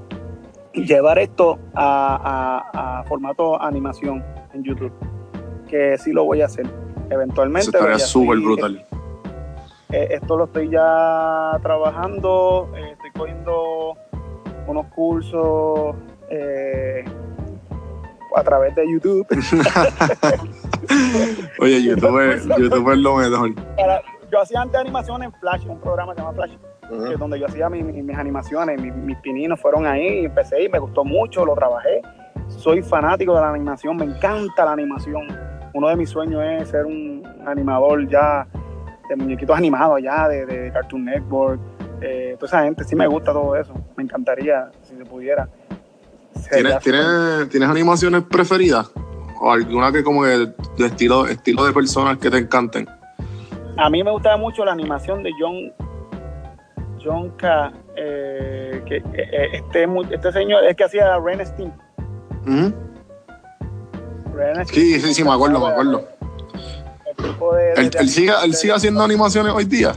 [0.73, 4.93] llevar esto a, a, formato animación en YouTube,
[5.69, 6.67] que sí lo voy a hacer
[7.11, 7.77] eventualmente.
[7.77, 8.87] estaría súper brutal.
[9.93, 13.97] Eh, esto lo estoy ya trabajando, eh, estoy cogiendo
[14.69, 15.97] unos cursos
[16.31, 17.05] eh,
[18.37, 19.27] a través de YouTube.
[21.59, 23.53] Oye, YouTube, es, YouTube es lo mejor.
[24.31, 26.53] yo hacía antes animaciones en Flash, un programa que se llama Flash,
[27.19, 31.45] donde yo hacía mis, animaciones, mis, mis, pininos fueron ahí, empecé y me gustó mucho,
[31.45, 32.03] lo trabajé.
[32.49, 35.29] Soy fanático de la animación, me encanta la animación
[35.73, 38.47] uno de mis sueños es ser un animador ya
[39.09, 41.61] de muñequitos animados ya, de, Cartoon Network,
[42.01, 45.49] eh, toda esa gente, sí me gusta todo eso, me encantaría si se pudiera.
[46.83, 48.91] ¿Tienes, animaciones preferidas?
[49.41, 52.89] ¿O alguna que como de, estilo, estilo de personas que te encanten?
[53.77, 55.73] A mí me gustaba mucho la animación de John,
[57.03, 57.73] John K.
[57.97, 61.73] Eh, que, eh, este, este señor es que hacía Ren Steam.
[64.67, 66.09] Sí, sí, sí, me acuerdo, me acuerdo.
[67.77, 69.93] ¿Él, sigue, ¿Él sigue haciendo animaciones hoy día?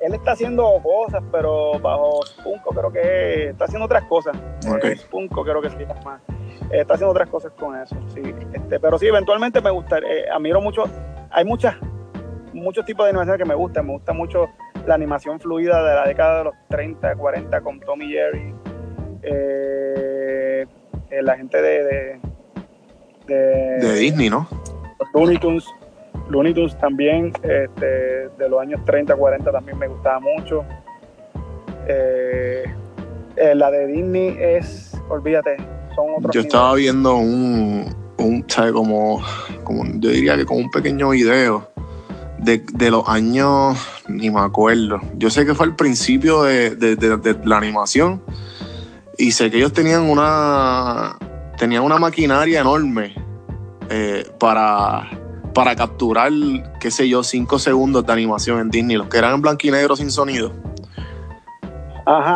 [0.00, 4.36] Él está haciendo cosas, pero bajo Spunko creo que está haciendo otras cosas.
[4.66, 4.92] Okay.
[4.92, 6.20] Eh, Spunko creo que sí, más.
[6.70, 8.22] está haciendo otras cosas con eso, sí.
[8.52, 10.84] Este, pero sí, eventualmente me gusta, eh, admiro mucho,
[11.30, 11.76] hay muchas,
[12.52, 13.86] muchos tipos de animaciones que me gustan.
[13.86, 14.48] Me gusta mucho
[14.88, 18.54] la animación fluida de la década de los 30, 40 con Tommy Jerry.
[19.22, 20.66] Eh,
[21.22, 22.18] la gente de
[23.26, 24.48] de, Disney, ¿no?
[25.14, 25.64] Looney Tunes,
[26.30, 30.64] Looney Tunes también, este, de los años 30, 40 también me gustaba mucho.
[31.86, 32.64] Eh,
[33.36, 35.56] eh, la de Disney es, olvídate,
[35.94, 36.34] son otros.
[36.34, 38.72] Yo estaba viendo un, un ¿sabes?
[38.72, 39.22] Como,
[39.64, 41.68] como, yo diría que como un pequeño video
[42.38, 43.78] de, de, los años,
[44.08, 45.00] ni me acuerdo.
[45.16, 48.22] Yo sé que fue al principio de, de, de la animación
[49.16, 51.16] y sé que ellos tenían una,
[51.58, 53.14] tenían una maquinaria enorme
[53.90, 55.10] eh, para,
[55.52, 56.30] para capturar,
[56.78, 59.70] qué sé yo, cinco segundos de animación en Disney, los que eran en blanco y
[59.70, 60.52] negro sin sonido.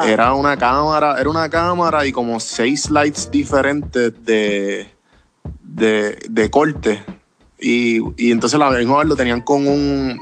[0.05, 4.88] Era una cámara, era una cámara y como seis slides diferentes de,
[5.62, 7.03] de, corte.
[7.63, 10.19] Y, y, entonces la misma lo tenían con un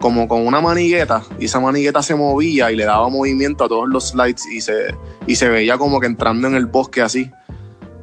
[0.00, 3.88] como con una manigueta y esa manigueta se movía y le daba movimiento a todos
[3.88, 4.94] los slides y se,
[5.26, 7.30] y se veía como que entrando en el bosque así.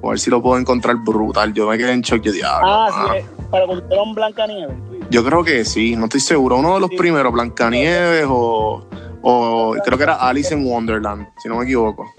[0.03, 1.53] A ver si lo puedo encontrar brutal.
[1.53, 2.22] Yo me quedé en shock.
[2.24, 2.68] Yo diablo.
[2.68, 3.66] Ah, sí, eh, para
[4.01, 4.76] un Blancanieves.
[5.12, 6.57] Yo creo que sí, no estoy seguro.
[6.57, 8.84] Uno de los primeros, Blancanieves o,
[9.22, 12.12] o creo que era Alice in Wonderland, si no me equivoco.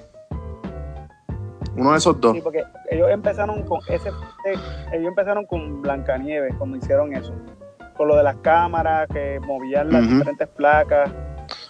[1.76, 2.34] Uno de esos dos.
[2.34, 2.62] Sí, porque
[2.93, 4.55] ellos empezaron con ese, eh,
[4.93, 7.32] ellos empezaron con Blancanieves cuando hicieron eso.
[7.97, 11.11] Con lo de las cámaras que movían las diferentes placas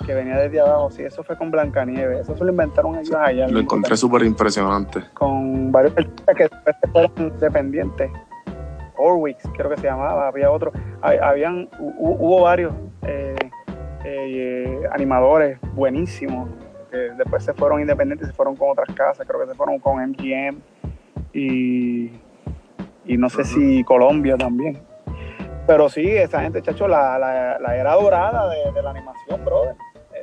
[0.06, 0.90] que venía desde abajo.
[0.90, 2.20] Sí, eso fue con Blancanieves.
[2.20, 3.48] Eso se lo inventaron ellos allá.
[3.48, 5.02] Lo encontré súper impresionante.
[5.14, 8.10] Con varios artistas que después fueron dependientes.
[8.96, 10.28] Orwix, creo que se llamaba.
[10.28, 10.72] Había otro.
[11.02, 13.34] Habían, hubo varios eh,
[14.04, 16.48] eh, animadores buenísimos.
[16.90, 19.26] después se fueron independientes, se fueron con otras casas.
[19.26, 20.60] Creo que se fueron con MGM
[21.32, 22.10] y,
[23.04, 24.78] y no sé si Colombia también.
[25.66, 29.76] Pero sí, esa gente, chacho, la, la, era dorada de, la animación, brother.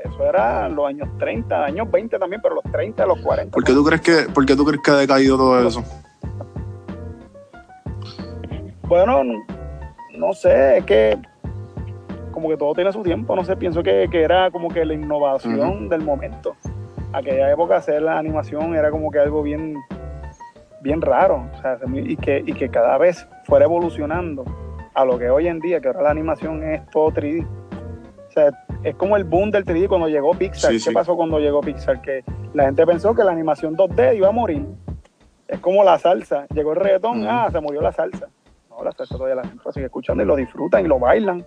[0.05, 3.51] Eso era los años 30, años 20 también, pero los 30, los 40.
[3.51, 5.83] ¿Por qué tú crees que, por tú crees que ha decaído todo eso?
[8.89, 9.21] Bueno,
[10.17, 11.17] no, sé, es que
[12.31, 15.89] como que todo tiene su tiempo, no sé, pienso que, era como que la innovación
[15.89, 16.55] del momento.
[17.13, 19.77] Aquella época hacer la animación era como que algo bien,
[20.81, 24.45] bien raro, o sea, y que, y que cada vez fuera evolucionando
[24.93, 27.45] a lo que hoy en día, que ahora la animación es todo 3D.
[27.45, 28.51] O sea,
[28.83, 30.71] es como el boom del 3D cuando llegó Pixar.
[30.71, 32.01] ¿Qué pasó cuando llegó Pixar?
[32.01, 32.23] Que
[32.53, 34.65] la gente pensó que la animación 2D iba a morir.
[35.47, 36.45] Es como la salsa.
[36.53, 38.27] Llegó el reggaetón, ah, se murió la salsa.
[38.69, 41.43] No, la salsa todavía la gente sigue escuchando y lo disfrutan y lo bailan.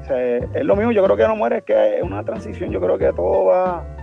[0.00, 2.70] O sea, es lo mismo, yo creo que no muere, es que es una transición,
[2.70, 3.99] yo creo que todo va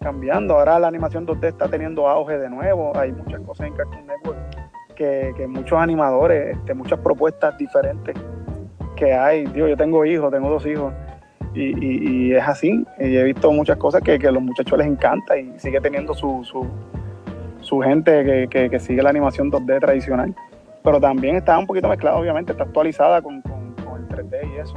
[0.00, 0.54] cambiando.
[0.54, 4.38] Ahora la animación 2D está teniendo auge de nuevo, hay muchas cosas en Cartoon Network
[4.98, 8.16] que, muchos animadores, este, muchas propuestas diferentes
[8.96, 9.46] que hay.
[9.46, 10.92] Digo, yo tengo hijos, tengo dos hijos,
[11.54, 12.84] y, es así.
[12.98, 16.44] Y he visto muchas cosas que, a los muchachos les encanta y sigue teniendo su,
[17.60, 20.34] su, gente que, sigue la animación 2D tradicional.
[20.82, 24.74] Pero también está un poquito mezclada, obviamente, está actualizada con, el 3D y eso.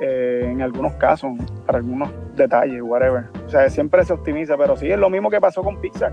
[0.00, 1.32] Eh, en algunos casos,
[1.66, 3.24] para algunos detalles, whatever.
[3.46, 6.12] O sea, siempre se optimiza, pero sí es lo mismo que pasó con Pixar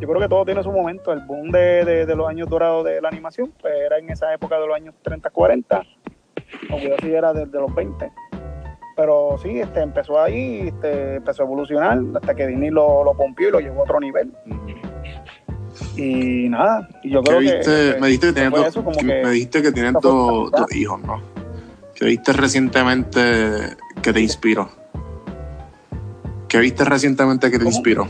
[0.00, 1.12] yo creo que todo tiene su momento.
[1.12, 4.66] El boom de, los años dorados de la animación, pues era en esa época de
[4.66, 5.82] los años 30, 40,
[6.70, 8.10] aunque yo sí era desde los 20.
[8.96, 13.48] Pero sí, este, empezó ahí, este, empezó a evolucionar hasta que Disney lo, lo pompió
[13.48, 14.32] y lo llevó a otro nivel.
[15.96, 18.50] Y nada, y yo creo que, me dijiste que,
[19.04, 21.22] me dijiste que tienen dos, hijos, ¿no?
[22.00, 24.70] ¿Qué viste recientemente que te inspiró?
[26.48, 28.08] ¿Qué viste recientemente que te inspiró?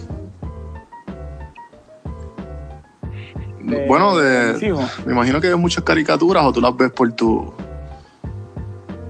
[3.88, 7.52] bueno, de, me imagino que ves muchas caricaturas o tú las ves por tu...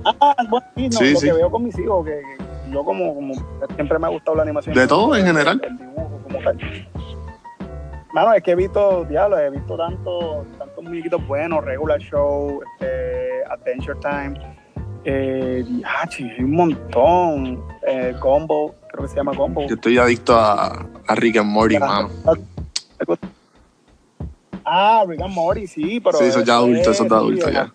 [0.07, 2.23] Ah, bueno, sí, no, lo que veo con mis hijos, que,
[2.71, 3.35] yo como, como,
[3.75, 4.75] siempre me ha gustado la animación.
[4.75, 5.61] ¿De todo en general?
[5.63, 6.59] El, dibujo como tal.
[8.15, 13.45] Mano, es que he visto, diablo, he visto tantos tantos muñequitos buenos, Regular Show, este,
[13.45, 14.60] Adventure Time,
[15.05, 19.67] eh, hay un montón, eh, Combo, creo que se llama Combo.
[19.67, 22.11] Yo estoy adicto a, a Rick and Morty, mano.
[24.65, 26.19] Ah, Rick and Morty, sí, pero.
[26.19, 27.73] Sí, eso ya adulto, eso es de adulto ya.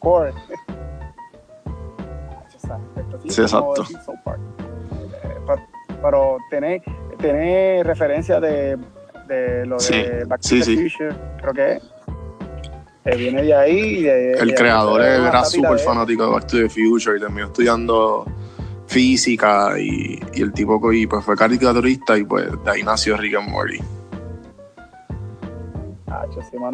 [3.28, 3.84] Sí, exacto.
[3.84, 5.56] Eh,
[6.02, 6.82] pero, tiene,
[7.20, 8.78] tiene referencia de,
[9.28, 11.95] de lo de Back to the Future, creo que es.
[13.16, 14.06] Viene de ahí.
[14.08, 18.26] el creador era súper fanático de Back to the Future y terminó estudiando
[18.88, 23.36] física y, y el tipo y pues fue caricaturista y pues de ahí nació Rick
[23.36, 23.80] and Morty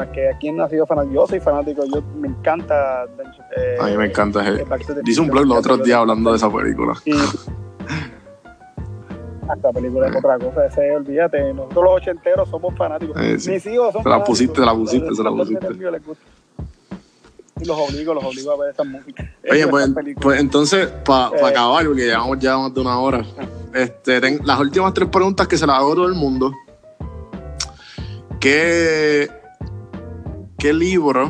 [0.04, 1.14] es que aquí no ha sido fanático.
[1.14, 3.06] Yo soy fanático, yo me encanta.
[3.56, 4.48] Eh, a mí me encanta.
[4.48, 4.66] Eh,
[5.04, 6.94] dice un blog los otros días hablando de esa película.
[9.56, 13.16] esta película es otra cosa, ese, olvídate, nosotros los ochenteros somos fanáticos.
[13.20, 15.68] Eh, Mis hijos son Se la pusiste, se la pusiste, se la pusiste.
[17.62, 19.32] Y los obligo, los obligo a ver esa música.
[19.50, 19.90] Oye, pues,
[20.20, 23.24] pues, entonces, para pa eh, acabar, porque llevamos ya más de una hora,
[23.74, 26.52] este, las últimas tres preguntas que se las hago a todo el mundo.
[28.40, 29.30] ¿Qué,
[30.58, 31.30] ¿Qué libro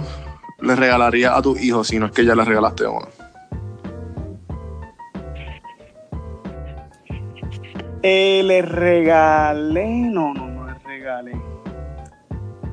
[0.61, 3.07] le regalaría a tu hijo si no es que ya le regalaste uno?
[8.03, 11.34] Eh, le regalé, no, no, no le regalé.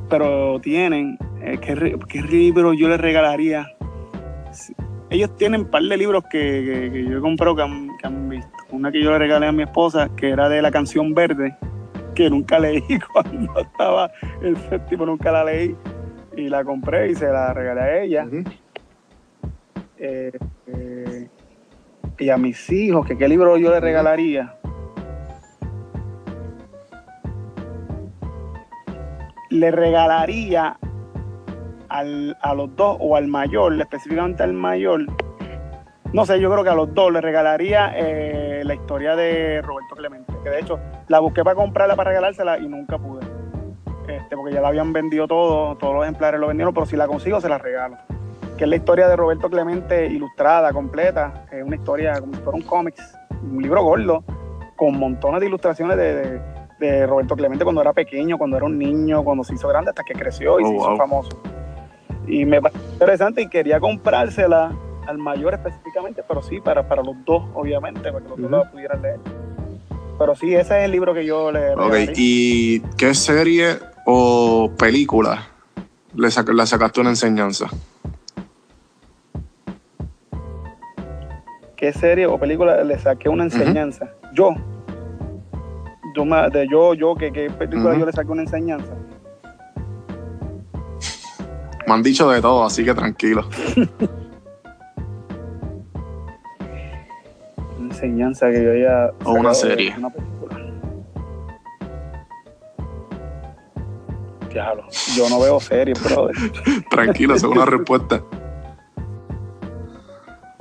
[0.08, 3.66] Pero tienen, eh, ¿qué, libro yo le regalaría?
[5.10, 8.50] Ellos tienen un par de libros que, yo he comprado que han, que han, visto.
[8.70, 11.54] Una que yo le regalé a mi esposa, que era de la canción verde,
[12.14, 12.82] que nunca leí
[13.12, 14.10] cuando estaba
[14.40, 15.76] el séptimo, nunca la leí
[16.36, 18.26] y la compré y se la regalé a ella.
[19.98, 20.32] Eh,
[20.68, 21.28] eh,
[22.18, 24.54] y a mis hijos, que qué libro yo le regalaría.
[29.50, 30.78] Le regalaría
[31.88, 35.06] a los dos o al mayor, específicamente al mayor.
[36.12, 39.94] No sé, yo creo que a los dos le regalaría eh, la historia de Roberto
[39.94, 43.38] Clemente, que de hecho la busqué para comprarla, para regalársela y nunca pude
[44.08, 47.06] este, porque ya la habían vendido todo, todos los ejemplares lo vendieron, pero si la
[47.06, 47.98] consigo se la regalo.
[48.56, 51.46] Que es la historia de Roberto Clemente ilustrada, completa.
[51.52, 54.24] Es una historia como si fuera un cómics, un libro gordo,
[54.76, 56.40] con montones de ilustraciones de,
[56.80, 60.14] Roberto Clemente cuando era pequeño, cuando era un niño, cuando se hizo grande, hasta que
[60.14, 60.96] creció y Oh, se hizo wow.
[60.96, 61.28] famoso.
[62.26, 64.72] Y me pareció interesante y quería comprársela
[65.06, 68.70] al mayor específicamente, pero sí, para, para los dos, obviamente, para que los dos la
[68.70, 69.18] pudieran leer.
[70.18, 72.12] Pero sí, ese es el libro que yo le Ok, regalaría.
[72.16, 75.48] ¿y qué serie o película
[76.14, 77.66] le, sac- le sacaste una enseñanza?
[81.76, 84.10] ¿Qué serie o película le saqué una enseñanza?
[84.34, 84.50] Yo.
[86.24, 88.92] Me- de yo, yo, ¿qué, qué película yo le saqué una enseñanza?
[91.86, 93.44] Me han dicho de todo, así que tranquilo.
[97.78, 99.10] Una enseñanza que yo haya.
[99.24, 99.94] O una serie.
[99.96, 100.56] Una película.
[104.52, 104.84] Diablo,
[105.16, 106.34] yo no veo series, brother.
[106.90, 108.22] Tranquilo, es una respuesta.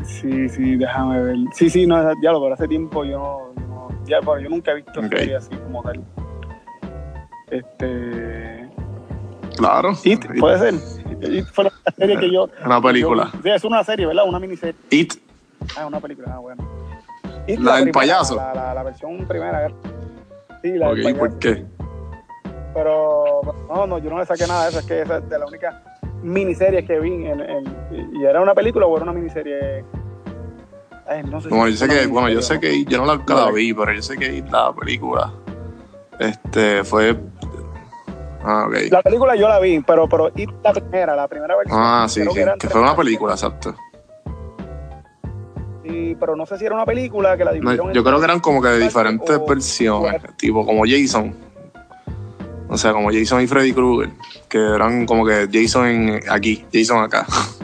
[0.04, 1.36] Sí, sí, déjame ver.
[1.54, 3.67] Sí, sí, no, diablo, pero hace tiempo yo no.
[4.08, 5.10] Yo no- ya, pero yo nunca he visto Ok.
[5.10, 6.04] series así como tal.
[7.50, 8.70] Este.
[9.58, 9.92] Claro.
[10.04, 10.74] It, puede ser.
[11.34, 12.50] It fue la serie que yo.
[12.66, 13.30] Una película.
[13.34, 14.26] yo- sí, es una serie, ¿verdad?
[14.28, 14.76] Una miniserie.
[14.90, 15.14] It,
[15.76, 16.64] Ah, una película, ah, bueno.
[17.48, 18.36] It, La del primera, payaso.
[18.36, 19.70] La, la, la versión primera.
[20.62, 21.20] Sí, la del ok, payaso.
[21.20, 21.66] ¿por qué?
[22.74, 24.80] Pero no, no, yo no le saqué nada de eso.
[24.80, 25.84] Es que esa es de la única
[26.22, 27.26] miniserie que vi.
[27.26, 29.84] En, en- y era una película o era una miniserie.
[31.10, 33.16] Ay, no sé si Bueno, yo sé que, bueno, yo sé que yo no la,
[33.16, 35.32] nunca la vi, pero yo sé que la película
[36.20, 37.18] este fue
[38.44, 38.78] Ah, no.
[38.92, 41.78] La película yo la vi, pero, pero It, la primera, la primera versión.
[41.82, 43.76] Ah, sí, sí, que tres fue una película, exacto.
[45.84, 48.40] Sí, pero no sé si era una película que la No, yo creo que eran
[48.40, 51.34] como que de diferentes o- versiones, o- tipo como Jason.
[52.70, 54.12] O sea, como Jason y Freddy Krueger,
[54.50, 57.26] que eran como que Jason en- aquí, Jason acá.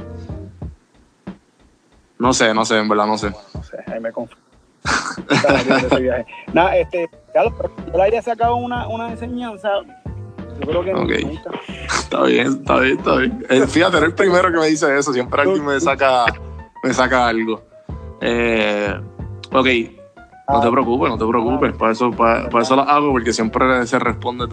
[2.23, 3.31] No sé, no sé, en verdad no sé.
[3.53, 4.41] No sé, ahí me confundo.
[6.53, 9.69] Nada, este, claro, pero yo le haya sacado una, una enseñanza.
[10.61, 11.25] Yo creo que Ok.
[11.25, 11.51] nunca.
[11.99, 13.45] Está bien, está bien, está bien.
[13.49, 15.11] Eh, fíjate, eres el primero que me dice eso.
[15.11, 16.25] Siempre alguien me saca,
[16.81, 17.61] me saca algo.
[18.21, 18.93] Eh,
[19.51, 19.67] ok,
[20.47, 21.73] no te preocupes, no te preocupes.
[21.75, 24.45] Para eso, para, para eso las hago, porque siempre se responde.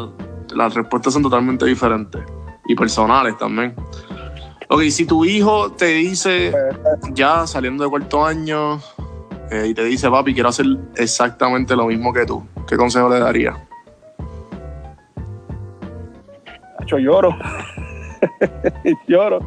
[0.57, 2.21] Las respuestas son totalmente diferentes
[2.67, 3.77] y personales también.
[4.73, 6.53] Ok, si tu hijo te dice
[7.13, 8.81] ya saliendo de cuarto año
[9.51, 10.67] eh, y te dice, papi, quiero hacer
[10.97, 13.57] exactamente lo mismo que tú, ¿qué consejo le darías?
[16.87, 17.37] Yo lloro.
[19.09, 19.41] lloro.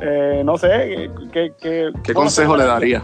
[0.00, 3.02] Eh, no sé, ¿qué, qué, ¿Qué consejo le darías?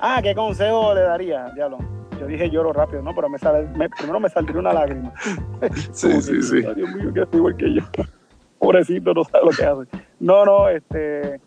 [0.00, 1.50] Ah, ¿qué consejo le daría?
[1.54, 1.78] Diablo.
[2.18, 3.14] Yo dije lloro rápido, ¿no?
[3.14, 5.12] Pero me sale, me- primero me saldría una lágrima.
[5.92, 6.56] Sí, sí, sí.
[6.66, 7.82] "Ay, Dios mío, que igual que yo.
[8.58, 10.04] Pobrecito, no sabe lo que hace.
[10.20, 11.40] No, no, este.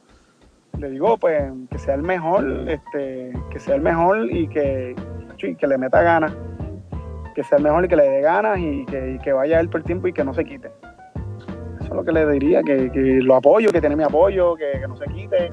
[0.77, 4.95] Le digo, pues, que sea el mejor, este, que sea el mejor y que,
[5.37, 6.33] que le meta ganas.
[7.35, 9.69] Que sea el mejor y que le dé ganas y que, y que vaya él
[9.69, 10.71] por el tiempo y que no se quite.
[11.79, 14.79] Eso es lo que le diría, que, que lo apoyo, que tiene mi apoyo, que,
[14.87, 15.51] no se quite.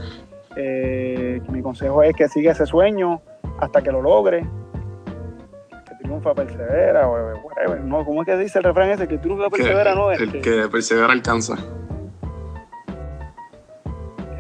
[0.57, 3.21] Eh, mi consejo es que siga ese sueño
[3.61, 4.47] hasta que lo logre.
[6.09, 7.13] Triunfa, persevera, o
[7.45, 7.81] whatever.
[7.83, 9.07] No, ¿Cómo es que dice el refrán ese?
[9.07, 11.55] Que triunfa, Que- persevera, no el Este, que persevera alcanza.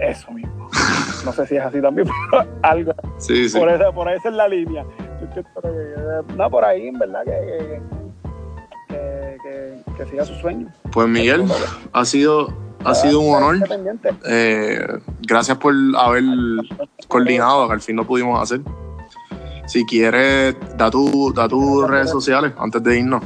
[0.01, 0.71] Eso mismo.
[1.27, 2.93] No sé si es así también, pero algo.
[3.19, 3.59] Sí, sí.
[3.59, 4.83] Por, esa, por esa es la línea.
[5.21, 7.81] Eh, No, por ahí, en verdad, que,
[8.89, 10.69] que, que, que siga su sueño.
[10.91, 11.45] Pues Miguel,
[11.93, 12.49] ha sido,
[12.85, 13.57] ha sido un honor.
[13.57, 14.11] Independiente.
[14.27, 14.87] Eh,
[15.21, 16.23] gracias por haber
[17.09, 18.61] coordinado, que al fin lo pudimos hacer.
[19.69, 23.23] Si quieres, da tus da tus redes sociales antes de irnos.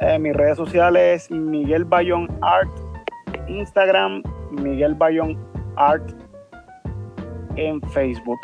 [0.00, 2.68] Eh, mis redes sociales, Miguel Bayón Art,
[3.46, 5.38] Instagram, Miguel Bayón
[5.76, 6.02] Art
[7.54, 8.40] en Facebook.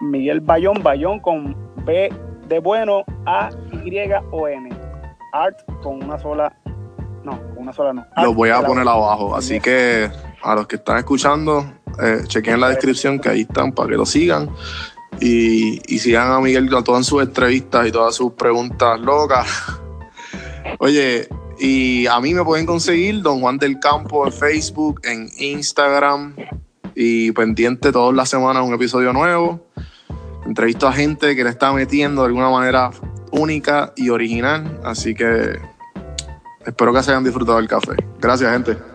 [0.00, 2.10] Miguel Bayón, Bayón con B
[2.48, 3.94] de bueno, A, Y,
[4.30, 4.70] O, N.
[5.34, 6.50] Art con una sola,
[7.24, 8.02] no, con una sola no.
[8.16, 9.34] Los Art voy a poner abajo.
[9.34, 10.10] Así que
[10.42, 11.64] a los que están escuchando,
[12.02, 14.50] eh, chequen la descripción que ahí están para que lo sigan.
[15.20, 19.46] Y, y sigan a Miguel con todas sus entrevistas y todas sus preguntas locas.
[20.78, 21.28] Oye,
[21.58, 26.34] y a mí me pueden conseguir Don Juan del Campo en Facebook, en Instagram
[26.94, 29.66] y pendiente todas las semanas un episodio nuevo.
[30.46, 32.90] Entrevisto a gente que le está metiendo de alguna manera
[33.30, 34.80] única y original.
[34.84, 35.58] Así que
[36.66, 37.94] espero que se hayan disfrutado el café.
[38.20, 38.93] Gracias, gente.